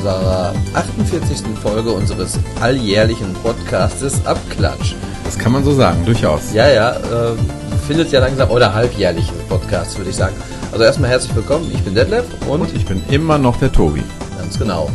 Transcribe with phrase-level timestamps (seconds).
[0.00, 1.42] unserer 48.
[1.62, 4.94] Folge unseres alljährlichen Podcastes Abklatsch.
[5.24, 6.54] Das kann man so sagen, durchaus.
[6.54, 7.36] Ja, ja, äh,
[7.86, 10.34] findet ja langsam, oder halbjährlichen Podcast, würde ich sagen.
[10.72, 14.02] Also erstmal herzlich willkommen, ich bin Detlef und, Und ich bin immer noch der Tobi.
[14.38, 14.88] ganz genau.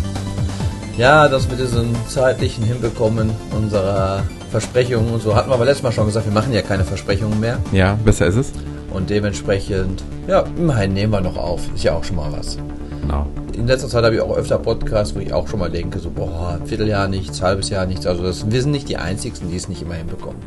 [0.97, 5.91] Ja, dass wir diesen zeitlichen hinbekommen, unserer Versprechungen und so, hatten wir aber letztes Mal
[5.91, 7.59] schon gesagt, wir machen ja keine Versprechungen mehr.
[7.71, 8.51] Ja, besser ist es.
[8.91, 11.61] Und dementsprechend, ja, immerhin nehmen wir noch auf.
[11.75, 12.57] Ist ja auch schon mal was.
[13.01, 13.27] Genau.
[13.55, 16.09] In letzter Zeit habe ich auch öfter Podcasts, wo ich auch schon mal denke, so,
[16.09, 18.05] boah, Vierteljahr nichts, halbes Jahr nichts.
[18.05, 20.41] Also das, wir sind nicht die Einzigen, die es nicht immer hinbekommen.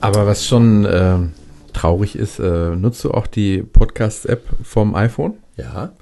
[0.00, 1.18] Aber was schon äh,
[1.72, 5.34] traurig ist, äh, nutzt du auch die Podcast-App vom iPhone?
[5.56, 5.92] Ja,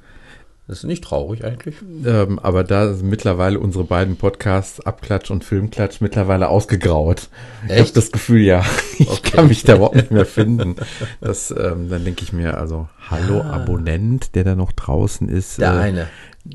[0.69, 1.77] das ist nicht traurig eigentlich.
[2.05, 7.29] Ähm, aber da sind mittlerweile unsere beiden Podcasts, Abklatsch und Filmklatsch, mittlerweile ausgegraut.
[7.67, 7.97] Ich habe Echt?
[7.97, 8.65] das Gefühl, ja,
[8.99, 9.31] ich Okay.
[9.37, 10.77] kann mich da überhaupt nicht mehr finden.
[11.21, 13.51] Das, ähm, dann denke ich mir, also, hallo Ah.
[13.63, 15.61] Abonnent, der da noch draußen ist.
[15.61, 16.07] Der äh, eine,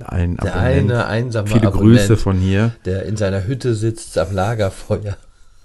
[0.06, 0.92] Ein der Abonnent.
[0.92, 2.72] eine einsame Viele Abonnent, Grüße von hier.
[2.86, 5.16] der in seiner Hütte sitzt am Lagerfeuer.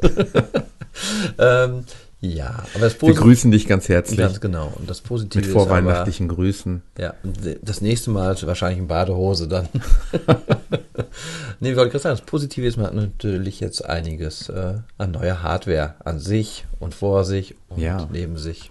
[1.39, 1.85] ähm,
[2.21, 4.19] ja, aber das Wir Positive, grüßen dich ganz herzlich.
[4.19, 4.73] ganz genau.
[4.77, 6.83] Und das Positive Mit ist aber, vorweihnachtlichen Grüßen.
[6.99, 9.69] Ja, und das nächste Mal ist wahrscheinlich in Badehose dann.
[11.61, 15.11] nee, ich wollte gerade sagen, das Positive ist, man hat natürlich jetzt einiges äh, an
[15.13, 18.09] neuer Hardware an sich und vor sich und Ja.
[18.11, 18.71] neben sich.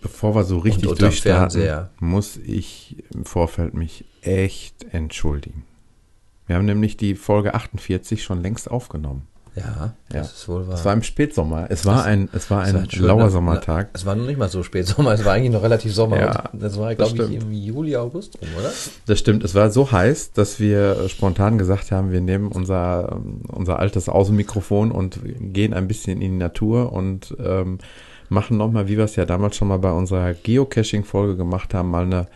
[0.00, 5.64] Bevor wir so richtig unterm durchstarten, muss ich im Vorfeld mich echt entschuldigen.
[6.46, 9.26] Wir haben nämlich die Folge 48 schon längst aufgenommen.
[9.54, 10.20] Ja, das Ja.
[10.22, 10.74] ist wohl wahr.
[10.76, 11.66] Es war im Spätsommer.
[11.68, 13.30] Es war ein, es war ein war schön, lauer ne?
[13.30, 13.90] Sommertag.
[13.92, 16.18] Es war noch nicht mal so spät Sommer, es war eigentlich noch relativ Sommer.
[16.18, 18.70] Ja, das war, das glaube ich, im Juli, August rum, oder?
[19.06, 19.44] Das stimmt.
[19.44, 24.90] Es war so heiß, dass wir spontan gesagt haben, wir nehmen unser, unser altes Außenmikrofon
[24.90, 25.20] und
[25.52, 27.78] gehen ein bisschen in die Natur und ähm,
[28.30, 32.04] machen nochmal, wie wir es ja damals schon mal bei unserer Geocaching-Folge gemacht haben, mal
[32.04, 32.26] eine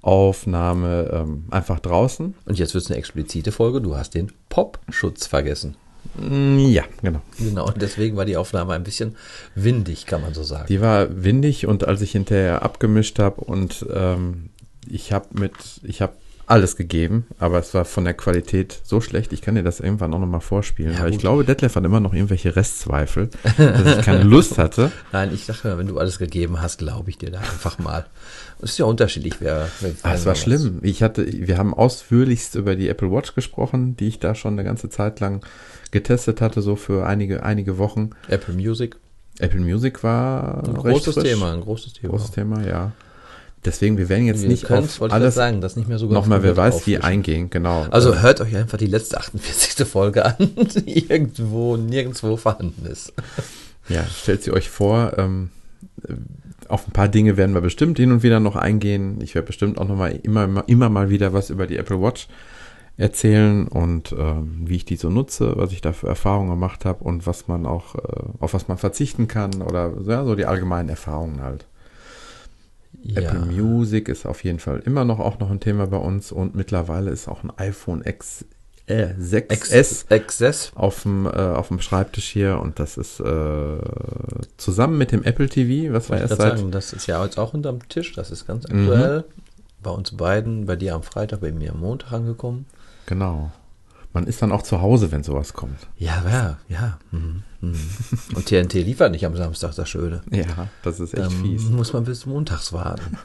[0.00, 2.34] Aufnahme ähm, einfach draußen.
[2.44, 3.80] Und jetzt wird es eine explizite Folge.
[3.80, 5.76] Du hast den Popschutz vergessen.
[6.14, 7.20] Mm, Ja, genau.
[7.38, 9.16] Genau, und deswegen war die Aufnahme ein bisschen
[9.54, 10.66] windig, kann man so sagen.
[10.68, 14.50] Die war windig und als ich hinterher abgemischt habe und ähm,
[14.88, 15.52] ich habe mit,
[15.82, 16.12] ich habe
[16.52, 20.12] alles gegeben, aber es war von der Qualität so schlecht, ich kann dir das irgendwann
[20.12, 24.04] auch nochmal vorspielen, Ja, weil ich glaube, Detlef hat immer noch irgendwelche Restzweifel, dass ich
[24.04, 24.92] keine Lust hatte.
[25.12, 28.04] Nein, ich dachte mir, wenn du alles gegeben hast, glaube ich dir da einfach mal.
[28.60, 29.68] Es ist ja unterschiedlich, wer.
[30.02, 30.80] Ah, es war schlimm.
[30.82, 34.62] Ich hatte, wir haben ausführlichst über die Apple Watch gesprochen, die ich da schon eine
[34.62, 35.44] ganze Zeit lang
[35.90, 38.10] getestet hatte, so für einige, einige Wochen.
[38.28, 38.96] Apple Music.
[39.38, 41.24] Apple Music war Ein großes frisch.
[41.24, 42.10] Thema, ein großes Thema.
[42.10, 42.92] Großes Thema, ja.
[43.64, 46.56] Deswegen, wir werden jetzt Wir nicht auf alles sagen, das nicht mehr so nochmal, wer
[46.56, 47.86] weiß, wie eingehen, genau.
[47.90, 49.86] Also hört euch einfach die letzte 48.
[49.86, 50.36] Folge an,
[50.86, 53.12] die irgendwo, nirgendwo vorhanden ist.
[53.88, 55.50] ja, stellt sie euch vor, ähm,
[56.08, 56.14] äh,
[56.68, 59.20] auf ein paar Dinge werden wir bestimmt hin und wieder noch eingehen.
[59.20, 62.28] Ich werde bestimmt auch nochmal immer, immer, immer mal wieder was über die Apple Watch
[62.96, 67.04] erzählen und ähm, wie ich die so nutze, was ich da für Erfahrungen gemacht habe
[67.04, 68.00] und was man auch, äh,
[68.40, 71.66] auf was man verzichten kann oder ja, so die allgemeinen Erfahrungen halt.
[73.14, 76.54] Apple Music ist auf jeden Fall immer noch auch noch ein Thema bei uns und
[76.54, 78.44] mittlerweile ist auch ein iPhone X,
[78.86, 80.72] äh, 6S Access.
[80.74, 83.78] auf dem, äh, auf dem Schreibtisch hier und das ist äh,
[84.56, 87.54] zusammen mit dem Apple TV, was ich erst seit sagen, das ist ja jetzt auch
[87.54, 88.80] unterm Tisch, das ist ganz Mhm.
[88.88, 89.24] aktuell.
[89.82, 92.66] Bei uns beiden, bei dir am Freitag, bei mir am Montag angekommen.
[93.06, 93.50] genau.
[94.14, 95.78] Man ist dann auch zu Hause, wenn sowas kommt.
[95.96, 96.98] Ja, ja, ja.
[97.12, 97.42] Mhm.
[97.62, 97.78] Mhm.
[98.34, 100.20] Und TNT liefert nicht am Samstag, das Schöne.
[100.30, 101.62] Ja, das ist echt Dann fies.
[101.70, 103.16] muss man bis montags warten.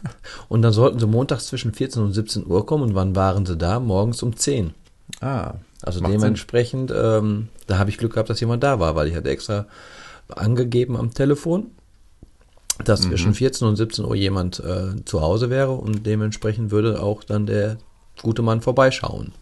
[0.47, 2.83] Und dann sollten sie montags zwischen 14 und 17 Uhr kommen.
[2.83, 3.79] Und wann waren sie da?
[3.81, 4.73] Morgens um 10.
[5.19, 9.15] Ah, Also dementsprechend, ähm, da habe ich Glück gehabt, dass jemand da war, weil ich
[9.15, 9.65] hatte extra
[10.29, 11.67] angegeben am Telefon,
[12.83, 13.09] dass Mhm.
[13.09, 17.45] zwischen 14 und 17 Uhr jemand äh, zu Hause wäre und dementsprechend würde auch dann
[17.45, 17.77] der
[18.21, 19.33] gute Mann vorbeischauen.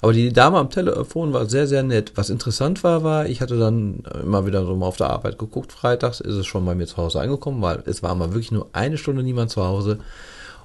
[0.00, 2.12] Aber die Dame am Telefon war sehr, sehr nett.
[2.16, 5.72] Was interessant war, war, ich hatte dann immer wieder so mal auf der Arbeit geguckt.
[5.72, 8.68] Freitags ist es schon bei mir zu Hause angekommen, weil es war mal wirklich nur
[8.72, 9.98] eine Stunde niemand zu Hause.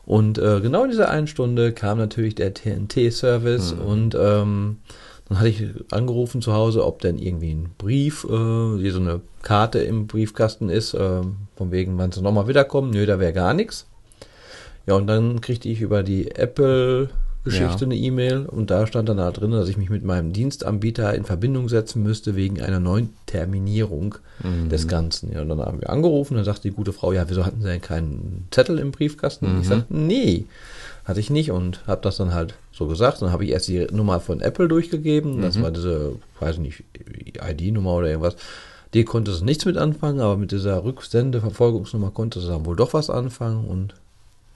[0.06, 4.78] Und äh, genau in dieser einen Stunde kam natürlich der TNT-Service und ähm,
[5.30, 9.22] dann hatte ich angerufen zu Hause, ob denn irgendwie ein Brief, äh, hier so eine
[9.44, 11.22] Karte im Briefkasten ist, äh,
[11.56, 12.90] von wegen, wann sie nochmal wiederkommen.
[12.90, 13.88] Nö, da wäre gar nichts.
[14.88, 16.28] Ja, und dann kriegte ich über die
[17.44, 17.92] Apple-Geschichte Ja.
[17.92, 21.24] eine E-Mail und da stand dann da drin, dass ich mich mit meinem Dienstanbieter in
[21.24, 24.16] Verbindung setzen müsste wegen einer neuen Terminierung
[24.72, 25.32] des Ganzen.
[25.34, 27.68] Ja, und dann haben wir angerufen, dann sagte die gute Frau, ja, wieso hatten Sie
[27.68, 29.60] denn keinen Zettel im Briefkasten?
[29.62, 30.46] Ich sagte, nee,
[31.06, 33.22] hatte ich nicht und habe das dann halt so gesagt.
[33.22, 36.84] Dann habe ich erst die Nummer von Apple durchgegeben, das war diese, weiß nicht,
[37.50, 38.36] ID-Nummer oder irgendwas.
[38.94, 42.94] Die konnte es nichts mit anfangen, aber mit dieser Rücksendeverfolgungsnummer konnte es dann wohl doch
[42.94, 43.94] was anfangen und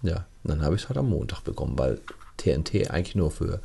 [0.04, 2.00] Ja, dann habe ich es halt am Montag bekommen, weil
[2.38, 3.62] TNT eigentlich nur für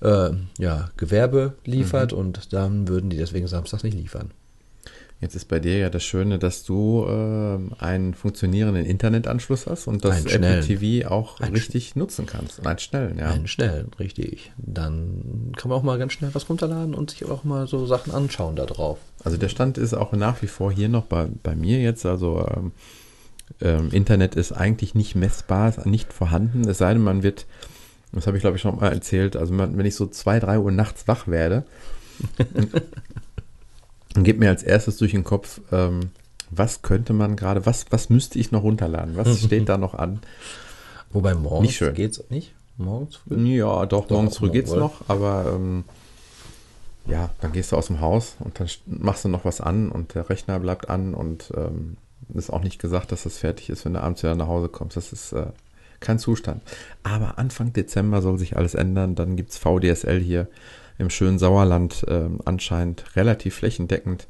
[0.00, 4.32] äh, ja, Gewerbe liefert und dann würden die deswegen samstags nicht liefern.
[5.22, 10.04] Jetzt ist bei dir ja das Schöne, dass du äh, einen funktionierenden Internetanschluss hast und
[10.04, 10.62] das Apple.
[10.62, 12.58] TV auch Einen richtig nutzen kannst.
[12.58, 13.30] Und einen schnellen, ja.
[13.30, 14.50] Einen schnellen, richtig.
[14.56, 18.12] Dann kann man auch mal ganz schnell was runterladen und sich auch mal so Sachen
[18.12, 18.98] anschauen da drauf.
[19.22, 22.04] Also der Stand ist auch nach wie vor hier noch bei, bei mir jetzt.
[22.04, 22.72] Also ähm,
[23.60, 26.68] ähm, Internet ist eigentlich nicht messbar, ist nicht vorhanden.
[26.68, 27.46] Es sei denn, man wird,
[28.12, 30.70] das habe ich glaube ich schon mal erzählt, also wenn ich so zwei, drei Uhr
[30.70, 31.64] nachts wach werde,
[34.14, 36.10] dann geht mir als erstes durch den Kopf, ähm,
[36.50, 39.16] was könnte man gerade, was, was müsste ich noch runterladen?
[39.16, 40.20] Was steht da noch an?
[41.10, 41.94] Wobei morgens Nicht schön.
[41.94, 42.54] geht's nicht.
[42.76, 43.36] Morgens früh?
[43.56, 44.80] Ja, doch, Doch, morgens früh geht's oder?
[44.80, 45.84] noch, aber ähm,
[47.06, 50.14] ja, dann gehst du aus dem Haus und dann machst du noch was an und
[50.14, 51.96] der Rechner bleibt an und ähm,
[52.34, 54.96] ist auch nicht gesagt, dass das fertig ist, wenn du abends wieder nach Hause kommst.
[54.96, 55.46] Das ist äh,
[56.02, 56.62] kein Zustand.
[57.02, 59.14] Aber Anfang Dezember soll sich alles ändern.
[59.14, 60.48] Dann gibt's VDSL hier
[60.98, 64.26] im schönen Sauerland ähm, anscheinend relativ flächendeckend.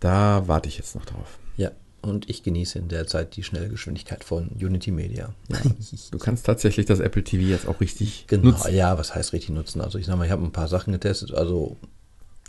[0.00, 1.38] Da warte ich jetzt noch drauf.
[1.56, 1.70] Ja.
[2.02, 5.34] Und ich genieße in der Zeit die Schnellgeschwindigkeit von Unity Media.
[6.12, 8.74] Du kannst tatsächlich das Apple TV jetzt auch richtig Genau, nutzen.
[8.74, 9.80] ja, was heißt richtig nutzen?
[9.80, 11.76] Also ich sag mal, ich habe ein paar Sachen getestet, also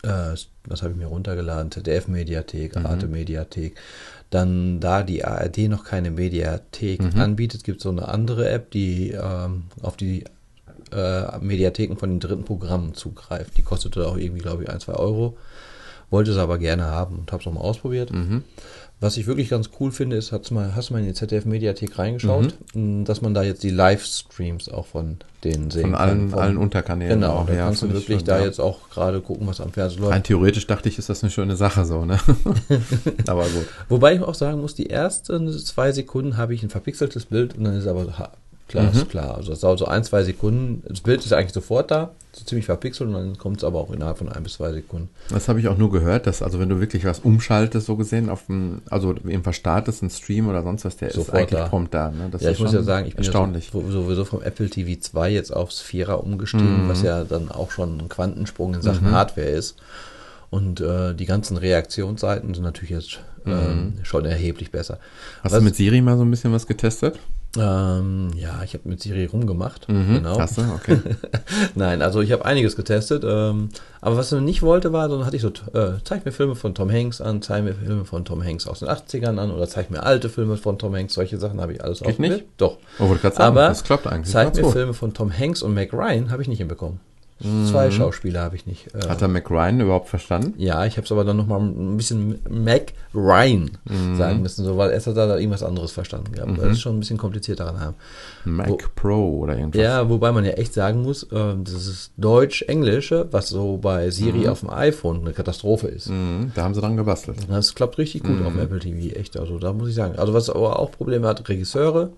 [0.08, 0.36] äh,
[0.68, 1.72] was habe ich mir runtergeladen?
[1.72, 2.86] ZDF-Mediathek, Mhm.
[2.86, 3.76] Arte-Mediathek.
[4.30, 7.20] Dann, da die ARD noch keine Mediathek Mhm.
[7.22, 10.26] anbietet, gibt es so eine andere App, die ähm, auf die
[10.92, 13.58] äh, Mediatheken von den dritten Programmen zugreift.
[13.58, 15.38] Die kostete auch irgendwie, glaube ich, ein, zwei Euro.
[16.10, 18.12] Wollte es aber gerne haben und habe es auch mal ausprobiert.
[18.12, 18.44] Mhm.
[19.00, 22.00] Was ich wirklich ganz cool finde, ist, hat's mal, hast du mal in die ZDF-Mediathek
[22.00, 23.02] reingeschaut, Mhm.
[23.02, 26.02] mh, dass man da jetzt die Livestreams auch von denen sehen Von kann.
[26.02, 27.22] allen, Von- allen Unterkanälen.
[27.22, 28.46] Genau, da ja, kannst du wirklich schon, da ja.
[28.46, 30.14] jetzt auch gerade gucken, was am Fernsehen läuft.
[30.14, 32.18] Rein theoretisch dachte ich, ist das eine schöne Sache so, ne?
[33.28, 33.68] aber gut.
[33.90, 37.66] Wobei ich auch sagen muss, die ersten zwei Sekunden habe ich ein verpixeltes Bild und
[37.66, 38.06] dann ist aber
[38.76, 39.36] ha, klar, ist klar.
[39.36, 40.84] Also es dauert so ein, zwei Sekunden.
[40.88, 43.92] Das Bild ist eigentlich sofort da, so ziemlich verpixelt und dann kommt es aber auch
[43.92, 45.10] innerhalb von ein bis zwei Sekunden.
[45.30, 48.30] Das habe ich auch nur gehört, dass also wenn du wirklich was umschaltest, so gesehen,
[48.30, 51.68] auf dem, also eben startest, einen Stream oder sonst was, der ist Sofort eigentlich da.
[51.68, 52.10] prompt da.
[52.12, 52.30] Ne?
[52.32, 53.68] Das ja, ist ich muss ja sagen, ich bin erstaunlich.
[53.68, 56.90] Ja so- sowieso vom Apple TV 2 jetzt aufs Vierer umgestiegen, Mhm.
[56.90, 59.76] was ja dann auch schon ein Quantensprung in Sachen Hardware ist.
[60.50, 64.96] Und äh, die ganzen Reaktionsseiten sind natürlich jetzt ähm, schon erheblich besser.
[64.96, 65.44] Mhm.
[65.44, 67.20] Hast Was- du mit Siri mal so ein bisschen was getestet?
[67.60, 69.90] Ähm, ja, ich habe mit Siri rumgemacht.
[69.90, 70.16] Mhm.
[70.16, 70.40] Genau.
[70.40, 70.62] Hast du?
[70.76, 71.00] Okay.
[71.76, 73.24] Nein, also ich habe einiges getestet.
[73.26, 73.70] Ähm,
[74.02, 76.76] aber was er nicht wollte, war, dann hatte ich so, äh, zeig mir Filme von
[76.76, 79.90] Tom Hanks an, zeig mir Filme von Tom Hanks aus den 80ern an oder zeig
[79.90, 81.14] mir alte Filme von Tom Hanks.
[81.14, 82.34] Solche Sachen habe ich alles Geht ausprobiert.
[82.34, 82.46] nicht?
[82.58, 82.78] Doch.
[83.00, 84.32] Oh, sagen, Aber das klappt eigentlich.
[84.32, 84.70] zeig mir.
[84.72, 87.00] Filme von Tom Hanks und Mac Ryan habe ich nicht hinbekommen.
[87.40, 88.88] Zwei Schauspieler habe ich nicht.
[88.96, 89.10] Äh, Mhm.
[89.10, 90.54] Hat er Mac Ryan überhaupt verstanden?
[90.58, 94.16] ja, ich habe es aber dann nochmal ein bisschen Mac Ryan Mhm.
[94.16, 96.58] sagen müssen, so, weil erst hat er da irgendwas anderes verstanden gehabt.
[96.58, 97.96] Das ist schon ein bisschen komplizierter daran haben.
[98.46, 99.82] Mac Wo- Pro oder irgendwas.
[99.82, 104.48] Ja, wobei man ja echt sagen muss, ähm, das ist Deutsch-Englische, was so bei Siri
[104.48, 106.10] auf dem iPhone eine Katastrophe ist.
[106.10, 107.38] Mhm, da haben sie dran gebastelt.
[107.50, 109.38] Das klappt richtig gut auf dem Apple TV, echt.
[109.38, 110.18] Also da muss ich sagen.
[110.18, 112.10] Also was aber auch Probleme hat, Regisseure.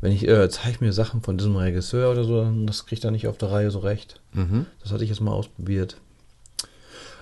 [0.00, 3.26] Wenn ich äh, zeige mir Sachen von diesem Regisseur oder so, das kriegt er nicht
[3.28, 4.20] auf der Reihe so recht.
[4.32, 4.66] Mhm.
[4.82, 5.96] Das hatte ich jetzt mal ausprobiert.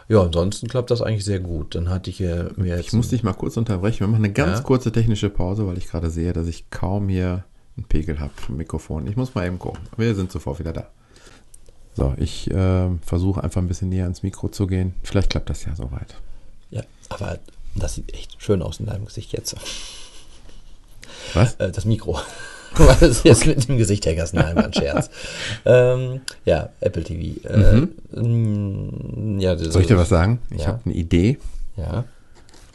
[0.09, 1.75] Ja, ansonsten klappt das eigentlich sehr gut.
[1.75, 4.01] Dann hatte ich äh, mir jetzt Ich muss dich mal kurz unterbrechen.
[4.01, 4.65] Wir machen eine ganz Ja.
[4.65, 7.45] kurze technische Pause, weil ich gerade sehe, dass ich kaum hier
[7.77, 9.07] einen Pegel habe vom Mikrofon.
[9.07, 9.81] Ich muss mal eben gucken.
[9.97, 10.91] Wir sind sofort wieder da.
[11.97, 14.95] So, ich äh, versuche einfach ein bisschen näher ans Mikro zu gehen.
[15.05, 16.17] Vielleicht klappt das ja soweit.
[16.71, 17.39] ja, aber
[17.77, 19.57] das sieht echt schön aus in deinem Gesicht jetzt.
[21.35, 21.55] Was?
[21.55, 22.19] Äh, das Mikro.
[22.77, 25.11] Was ist jetzt mit dem Gesicht der Nein, war ein Scherz.
[25.65, 27.41] ähm, ja, Apple TV.
[27.49, 27.87] Äh,
[28.21, 30.39] mm, ja, das- Soll ich dir was sagen?
[30.51, 30.69] Ich Ja.
[30.69, 31.39] habe eine Idee,
[31.77, 32.05] Ja,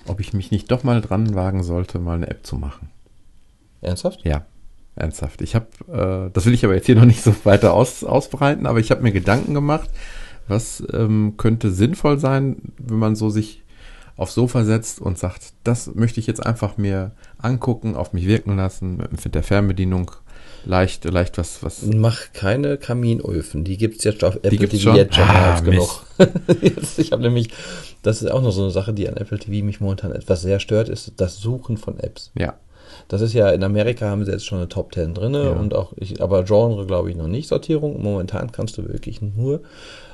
[0.08, 2.90] ob ich mich nicht doch mal dran wagen sollte, mal eine App zu machen.
[3.82, 4.22] ernsthaft?
[4.26, 4.46] Ja,
[4.96, 5.42] ernsthaft.
[5.42, 8.66] Ich habe, äh, das will ich aber jetzt hier noch nicht so weiter aus, ausbreiten,
[8.66, 9.90] aber ich habe mir Gedanken gemacht,
[10.48, 13.62] was ähm, könnte sinnvoll sein, wenn man so sich
[14.20, 18.58] aufs Sofa setzt und sagt, das möchte ich jetzt einfach mir angucken, auf mich wirken
[18.58, 20.12] lassen, mit der Fernbedienung
[20.66, 21.84] leicht, leicht was, was.
[21.84, 23.64] Mach keine Kaminöfen.
[23.64, 24.96] Die gibt's jetzt auf Apple TV schon?
[24.96, 26.04] jetzt schon Ah, als genug.
[26.62, 27.50] Jetzt, ich habe nämlich,
[28.04, 30.60] das ist auch noch so eine Sache, die an Apple TV mich momentan etwas sehr
[30.60, 32.32] stört, ist das Suchen von Apps.
[32.38, 32.56] Ja,
[33.08, 35.50] Das ist ja, in Amerika haben sie jetzt schon eine Top 10 drinne Ja.
[35.52, 38.02] und auch, ich, aber Genre glaube ich noch nicht, Sortierung.
[38.04, 39.62] Momentan kannst du wirklich nur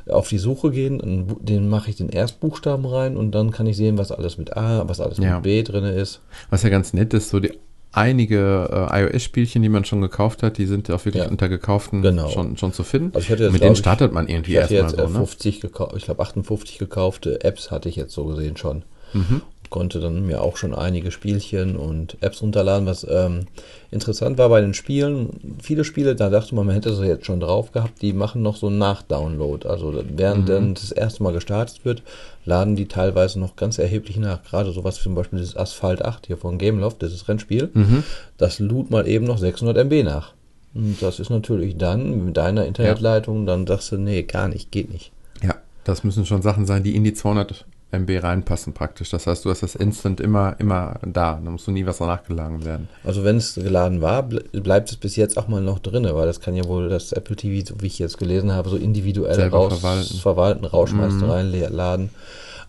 [0.10, 3.98] auf die Suche gehen, den mache ich den Erstbuchstaben rein und dann kann ich sehen,
[3.98, 5.36] was alles mit A, was alles Ja.
[5.36, 6.22] mit B drinne ist.
[6.50, 7.54] was ja ganz nett ist, so die
[7.92, 11.30] einige äh, iOS-Spielchen, die man schon gekauft hat, die sind auch wirklich Ja.
[11.30, 12.28] unter gekauften Genau.
[12.30, 13.12] schon, schon zu finden.
[13.16, 15.14] Also jetzt, Mit denen ich, startet man irgendwie erstmal jetzt so, äh, ne?
[15.16, 18.84] 50 gekauft, ich glaube 58 gekaufte Apps hatte ich jetzt so gesehen schon.
[19.14, 19.42] Mhm.
[19.70, 22.86] Konnte dann mir auch schon einige Spielchen und Apps runterladen.
[22.88, 23.48] Was ähm,
[23.92, 27.40] interessant war bei den Spielen, viele Spiele, da dachte man, man hätte sie jetzt schon
[27.40, 29.68] drauf gehabt, die machen noch so einen Nachdownload.
[29.68, 30.52] Also während Mhm.
[30.52, 32.04] dann das erste Mal gestartet wird,
[32.46, 34.44] laden die teilweise noch ganz erheblich nach.
[34.44, 38.04] Gerade sowas wie zum Beispiel dieses Asphalt 8 hier von Gameloft, dieses Rennspiel, Mhm.
[38.38, 40.34] das lud mal eben noch 600 MB nach.
[40.74, 44.92] Und das ist natürlich dann mit deiner Internetleitung, dann sagst du, nee, gar nicht, geht
[44.92, 45.12] nicht.
[45.42, 45.56] Ja,
[45.86, 49.10] das müssen schon Sachen sein, die in die 200 MB reinpassen praktisch.
[49.12, 51.40] Das heißt, du hast das Instant immer, immer da.
[51.44, 52.90] Da musst du nie was nachgeladen werden.
[53.04, 56.26] Also wenn es geladen war, ble- bleibt es bis jetzt auch mal noch drinne, weil
[56.28, 59.36] das kann ja wohl das Apple TV, so wie ich jetzt gelesen habe, so individuell
[59.36, 60.18] Selber raus verwalten.
[60.18, 61.30] verwalten, rausschmeißen, Mhm.
[61.30, 62.10] reinladen.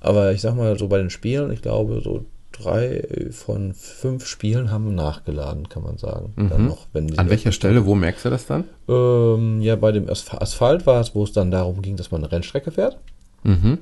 [0.01, 4.71] Aber ich sag mal, so bei den Spielen, ich glaube, so drei von fünf Spielen
[4.71, 6.33] haben nachgeladen, kann man sagen.
[6.37, 6.69] Dann Mhm.
[6.69, 8.65] noch, An welcher Stelle, wo merkst du das dann?
[8.89, 12.23] Ähm, ja, bei dem Asph- Asphalt war es, wo es dann darum ging, dass man
[12.23, 12.97] eine Rennstrecke fährt.
[13.43, 13.79] Mhm.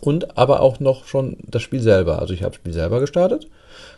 [0.00, 2.18] Und aber auch noch schon das Spiel selber.
[2.18, 3.48] Also ich habe das Spiel selber gestartet,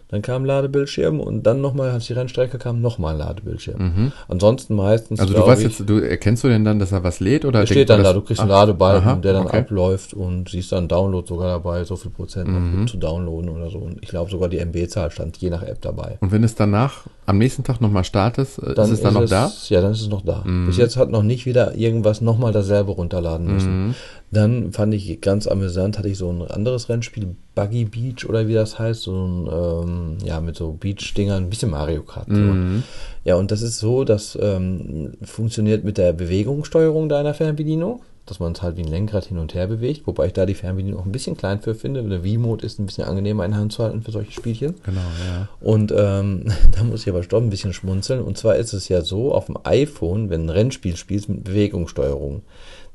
[0.09, 4.13] dann kam ein Ladebildschirm und dann nochmal, als die Rennstrecke kam, nochmal ein Ladebildschirm.
[4.29, 5.19] Ansonsten meistens.
[5.19, 5.23] Mhm.
[5.27, 7.53] Also du weißt ich, jetzt, du erkennst du denn dann, dass er was lädt oder
[7.53, 9.59] da denkt steht dann da, du kriegst einen Ladebalken, aha, der dann okay.
[9.59, 12.87] abläuft und siehst dann Download sogar dabei, so viel Prozent noch Mhm.
[12.87, 13.79] zu downloaden oder so.
[13.79, 16.19] Und ich glaube sogar die MB-Zahl stand je nach App dabei.
[16.21, 19.29] Und wenn es danach am nächsten Tag nochmal startest, äh, Dann ist es dann noch
[19.29, 19.51] da?
[19.69, 20.43] Ja, dann ist es noch da.
[20.45, 20.67] Mhm.
[20.67, 23.87] Bis jetzt hat noch nicht wieder irgendwas nochmal dasselbe runterladen müssen.
[23.89, 23.95] Mhm.
[24.31, 28.55] Dann fand ich ganz amüsant, hatte ich so ein anderes Rennspiel, Buggy Beach oder wie
[28.55, 32.29] das heißt, so ein, ähm, ja, mit so Beach-Dingern, ein bisschen Mario Kart.
[32.29, 32.35] So.
[32.35, 32.83] Mhm.
[33.25, 38.53] Ja, und das ist so, das ähm, funktioniert mit der Bewegungssteuerung deiner Fernbedienung, dass man
[38.53, 41.07] es halt wie ein Lenkrad hin und her bewegt, wobei ich da die Fernbedienung auch
[41.07, 42.03] ein bisschen klein für finde.
[42.03, 44.75] Der V-Mode ist ein bisschen angenehmer in der Hand zu halten für solche Spielchen.
[44.85, 45.49] Genau, ja.
[45.61, 48.21] Und ähm, da muss ich aber doch ein bisschen schmunzeln.
[48.21, 52.43] Und zwar ist es ja so, auf dem iPhone, wenn ein Rennspiel spielst mit Bewegungssteuerung,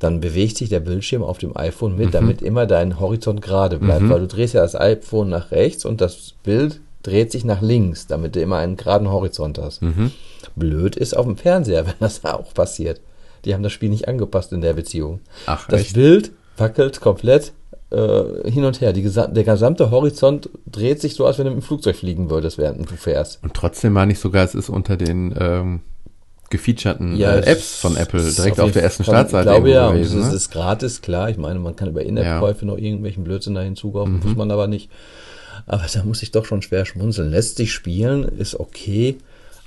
[0.01, 4.10] dann bewegt sich der Bildschirm auf dem iPhone mit, damit immer dein Horizont gerade bleibt.
[4.10, 8.08] Weil du drehst ja das iPhone nach rechts und das Bild dreht sich nach links,
[8.08, 9.84] damit du immer einen geraden Horizont hast.
[9.84, 10.12] Mhm.
[10.55, 13.00] Blöd ist auf dem Fernseher, wenn das auch passiert.
[13.46, 15.20] Die haben das Spiel nicht angepasst in der Beziehung.
[15.46, 15.93] Ach, Das echt?
[15.93, 17.53] Bild wackelt komplett
[17.91, 18.93] äh, hin und her.
[18.93, 22.58] Gesa der gesamte Horizont dreht sich so, als wenn du mit dem Flugzeug fliegen würdest,
[22.58, 23.43] während du fährst.
[23.43, 25.81] Und trotzdem war nicht sogar, es ist unter den ähm,
[26.51, 29.88] gefeaturten Ja, äh, Apps von Apple direkt auf, jeden der ersten Startseite Ich glaube ja,
[29.88, 30.36] und es gewesen, ist, ne?
[30.36, 31.29] ist gratis, klar.
[31.29, 34.24] Ich meine, man kann über In-App-Käufe noch irgendwelchen Blödsinn da hinzukaufen, Mhm.
[34.24, 34.89] muss man aber nicht.
[35.65, 37.31] Aber da muss ich doch schon schwer schmunzeln.
[37.31, 39.17] Lässt sich spielen, ist okay,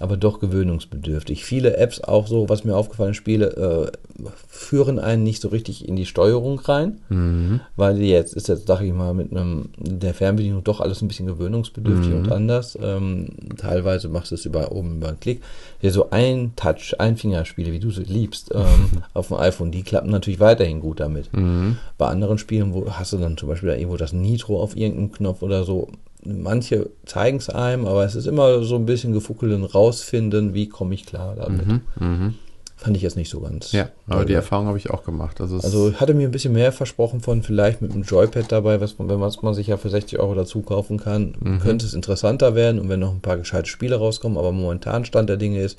[0.00, 1.44] aber doch gewöhnungsbedürftig.
[1.44, 5.88] Viele Apps auch so, was mir aufgefallen ist, Spiele äh, führen einen nicht so richtig
[5.88, 7.60] in die Steuerung rein, Mhm.
[7.76, 11.26] weil jetzt ist jetzt, sag ich mal, mit einem der Fernbedienung doch alles ein bisschen
[11.26, 12.18] gewöhnungsbedürftig Mhm.
[12.18, 12.78] und anders.
[12.80, 15.42] Ähm, teilweise machst du es über oben über einen Klick.
[15.80, 18.62] Ja, so ein Touch, ein Fingerspiele, wie du sie liebst, ähm,
[19.14, 21.32] auf dem iPhone, die klappen natürlich weiterhin gut damit.
[21.32, 21.78] Mhm.
[21.98, 25.12] Bei anderen Spielen, wo hast du dann zum Beispiel da irgendwo das Nitro auf irgendeinem
[25.12, 25.88] Knopf oder so.
[26.24, 30.94] Manche zeigen es einem, aber es ist immer so ein bisschen gefuckeln, rausfinden, wie komme
[30.94, 31.66] ich klar damit.
[31.66, 31.80] Mhm.
[31.98, 32.34] Mhm.
[32.76, 33.72] Fand ich jetzt nicht so ganz.
[33.72, 34.26] Ja, aber toll.
[34.26, 35.40] die Erfahrung habe ich auch gemacht.
[35.40, 38.50] Also, es, Also ich hatte mir ein bisschen mehr versprochen von vielleicht mit einem Joypad
[38.50, 41.34] dabei, was man, wenn man, was man sich ja für 60 Euro dazu kaufen kann,
[41.40, 41.60] Mhm.
[41.60, 45.28] könnte es interessanter werden und wenn noch ein paar gescheite Spiele rauskommen, aber momentan Stand
[45.30, 45.78] der Dinge ist,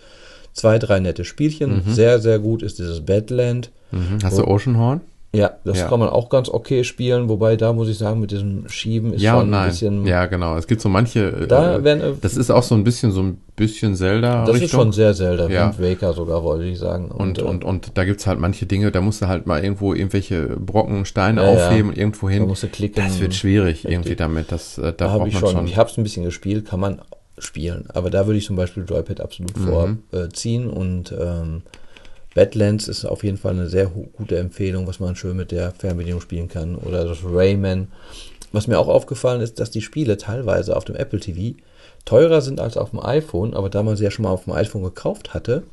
[0.54, 1.84] zwei, drei nette Spielchen.
[1.86, 3.72] Sehr, sehr gut ist dieses Badland.
[3.92, 4.20] mhm.
[4.24, 5.02] Hast du Oceanhorn?
[5.36, 5.88] Ja, das Ja.
[5.88, 9.22] kann man auch ganz okay spielen, wobei da muss ich sagen, mit diesem Schieben ist
[9.22, 9.62] Ja schon und nein.
[9.64, 10.06] ein bisschen.
[10.06, 10.58] ja, genau.
[10.58, 11.28] Es gibt so manche.
[11.28, 14.46] äh, Da werden, äh, das ist auch so ein bisschen so ein bisschen Zelda.
[14.46, 15.78] das ist schon sehr Zelda, Ja.
[15.78, 17.10] Wind Waker sogar, wollte ich sagen.
[17.12, 19.94] Und, äh, und, und da gibt's halt manche Dinge, da musst du halt mal irgendwo
[19.94, 22.48] irgendwelche Brocken, Steine Ja, aufheben und irgendwo da hin.
[22.48, 23.04] musst du klicken.
[23.04, 23.92] Das wird schwierig Richtig.
[23.92, 24.52] irgendwie damit.
[24.52, 25.68] Das, äh, da Da braucht ich man schon, schon.
[25.68, 27.02] ich habe es ein bisschen gespielt, kann man
[27.38, 27.86] spielen.
[27.94, 30.00] Aber da würde ich zum Beispiel Joypad absolut Mhm.
[30.12, 31.64] vorziehen und ähm,
[32.36, 36.22] Badlands ist auf jeden Fall eine sehr gute Empfehlung, was man schön mit der Fernbedienung
[36.22, 36.76] spielen kann.
[36.76, 37.88] Oder das Rayman.
[38.52, 41.58] Was mir auch aufgefallen ist, dass die Spiele teilweise auf dem Apple TV
[42.04, 44.54] teurer sind als auf dem iPhone, aber da man sie ja schon mal auf dem
[44.54, 45.64] iPhone gekauft hatte,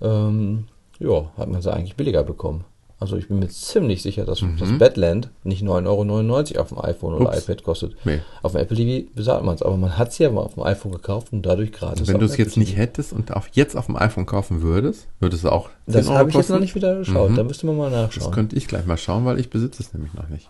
[0.00, 2.64] ähm, ja, hat man sie eigentlich billiger bekommen.
[2.98, 7.12] Also ich bin mir ziemlich sicher, dass das Badland nicht 9,99 Euro auf dem iPhone
[7.14, 7.26] oder Mhm.
[7.36, 7.38] Ups.
[7.44, 7.94] iPad kostet.
[8.06, 8.20] Nee.
[8.42, 10.62] Auf dem Apple TV bezahlt man es, aber man hat es ja mal auf dem
[10.62, 12.08] iPhone gekauft und dadurch gratis.
[12.08, 12.80] Wenn du es jetzt Apple nicht TV.
[12.82, 16.30] hättest und auf, jetzt auf dem iPhone kaufen würdest, würdest du auch 10 Das habe
[16.30, 17.32] ich jetzt noch nicht wieder geschaut.
[17.32, 17.36] Mhm.
[17.36, 19.92] Da müsste man mal Das nachschauen, könnte ich gleich mal schauen, weil ich besitze es
[19.92, 20.48] nämlich noch nicht.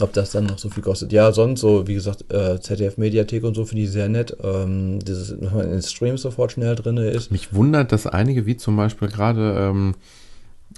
[0.00, 1.12] ob das dann noch so viel kostet.
[1.12, 4.36] Ja, sonst so, wie gesagt, äh, ZDF-Mediathek und so finde ich sehr nett.
[4.42, 7.30] Ähm, dieses, dass man in den Streams sofort schnell drin ist.
[7.30, 9.94] Mich wundert, dass einige, wie zum Beispiel gerade ähm,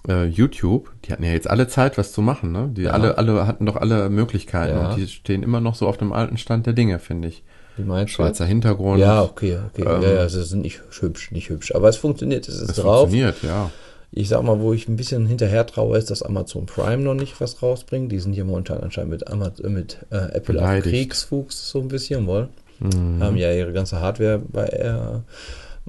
[0.09, 2.71] äh, YouTube, die hatten ja jetzt alle Zeit, was zu machen, ne?
[2.73, 2.90] Die Ja.
[2.93, 4.90] alle, alle hatten doch alle Möglichkeiten Ja.
[4.90, 7.43] und die stehen immer noch so auf dem alten Stand der Dinge, finde ich.
[7.76, 8.17] Wie meinst du?
[8.17, 9.00] Schwarzer Hintergrund.
[9.00, 9.83] Ja, okay, okay.
[9.88, 11.75] Ähm, ja, ja, sie sind nicht hübsch, nicht hübsch.
[11.75, 13.00] Aber es funktioniert, es ist es drauf.
[13.11, 13.71] funktioniert, ja.
[14.11, 17.40] Ich sag mal, wo ich ein bisschen hinterher traue, ist, dass Amazon Prime noch nicht
[17.40, 18.11] was rausbringt.
[18.11, 20.87] Die sind hier momentan anscheinend mit, Amazon, mit äh, Apple Beleidigt.
[20.87, 22.49] auf Kriegsfuchs so ein bisschen, wohl.
[22.81, 23.23] Mhm.
[23.23, 25.19] Haben ja ihre ganze Hardware bei äh,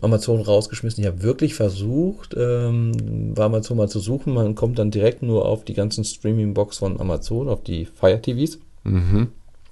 [0.01, 1.03] Amazon rausgeschmissen.
[1.03, 4.33] Ich habe wirklich versucht, ähm, bei Amazon mal zu suchen.
[4.33, 8.59] Man kommt dann direkt nur auf die ganzen Streaming-Box von Amazon, auf die Fire TVs.
[8.83, 9.27] Mhm.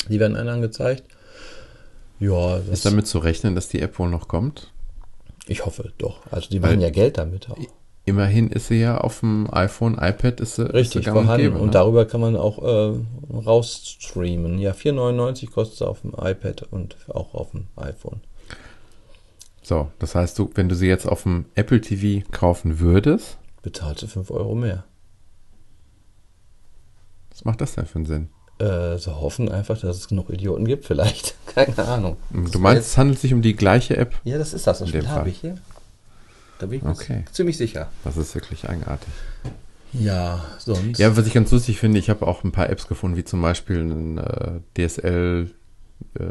[0.09, 1.03] Die werden einem angezeigt.
[2.19, 4.71] Ja, das, Ist damit zu rechnen, dass die App wohl noch kommt?
[5.49, 6.19] ich hoffe doch.
[6.31, 7.57] Also die machen ja Geld damit auch.
[8.05, 11.23] Immerhin ist sie ja auf dem iPhone, iPad ist sie ist Richtig, sie gang und
[11.25, 11.47] vorhanden.
[11.47, 11.71] gäbe, und ne?
[11.71, 12.93] darüber kann man auch äh,
[13.33, 14.59] rausstreamen.
[14.59, 18.21] Ja, 4,99 kostet es auf dem iPad und auch auf dem iPhone.
[19.67, 23.99] So, das heißt, du, wenn du sie jetzt auf dem Apple TV kaufen würdest, Bezahlt
[23.99, 24.85] sie 5 Euro mehr.
[27.31, 28.29] was macht das denn für einen Sinn?
[28.59, 31.35] Äh, sie hoffen einfach, dass es genug Idioten gibt, vielleicht.
[31.53, 32.15] Keine Ahnung.
[32.31, 34.15] Du meinst, es handelt sich um die gleiche App?
[34.23, 34.79] Ja, das ist das.
[34.79, 35.57] Das Spiel habe ich hier.
[36.59, 37.25] Da bin ich mir Okay.
[37.33, 37.89] ziemlich sicher.
[38.05, 39.09] Das ist wirklich eigenartig.
[39.91, 40.97] Ja, sonst.
[40.97, 43.41] Ja, was ich ganz lustig finde, ich habe auch ein paar Apps gefunden, wie zum
[43.41, 45.51] Beispiel ein äh, DSL,
[46.17, 46.23] äh,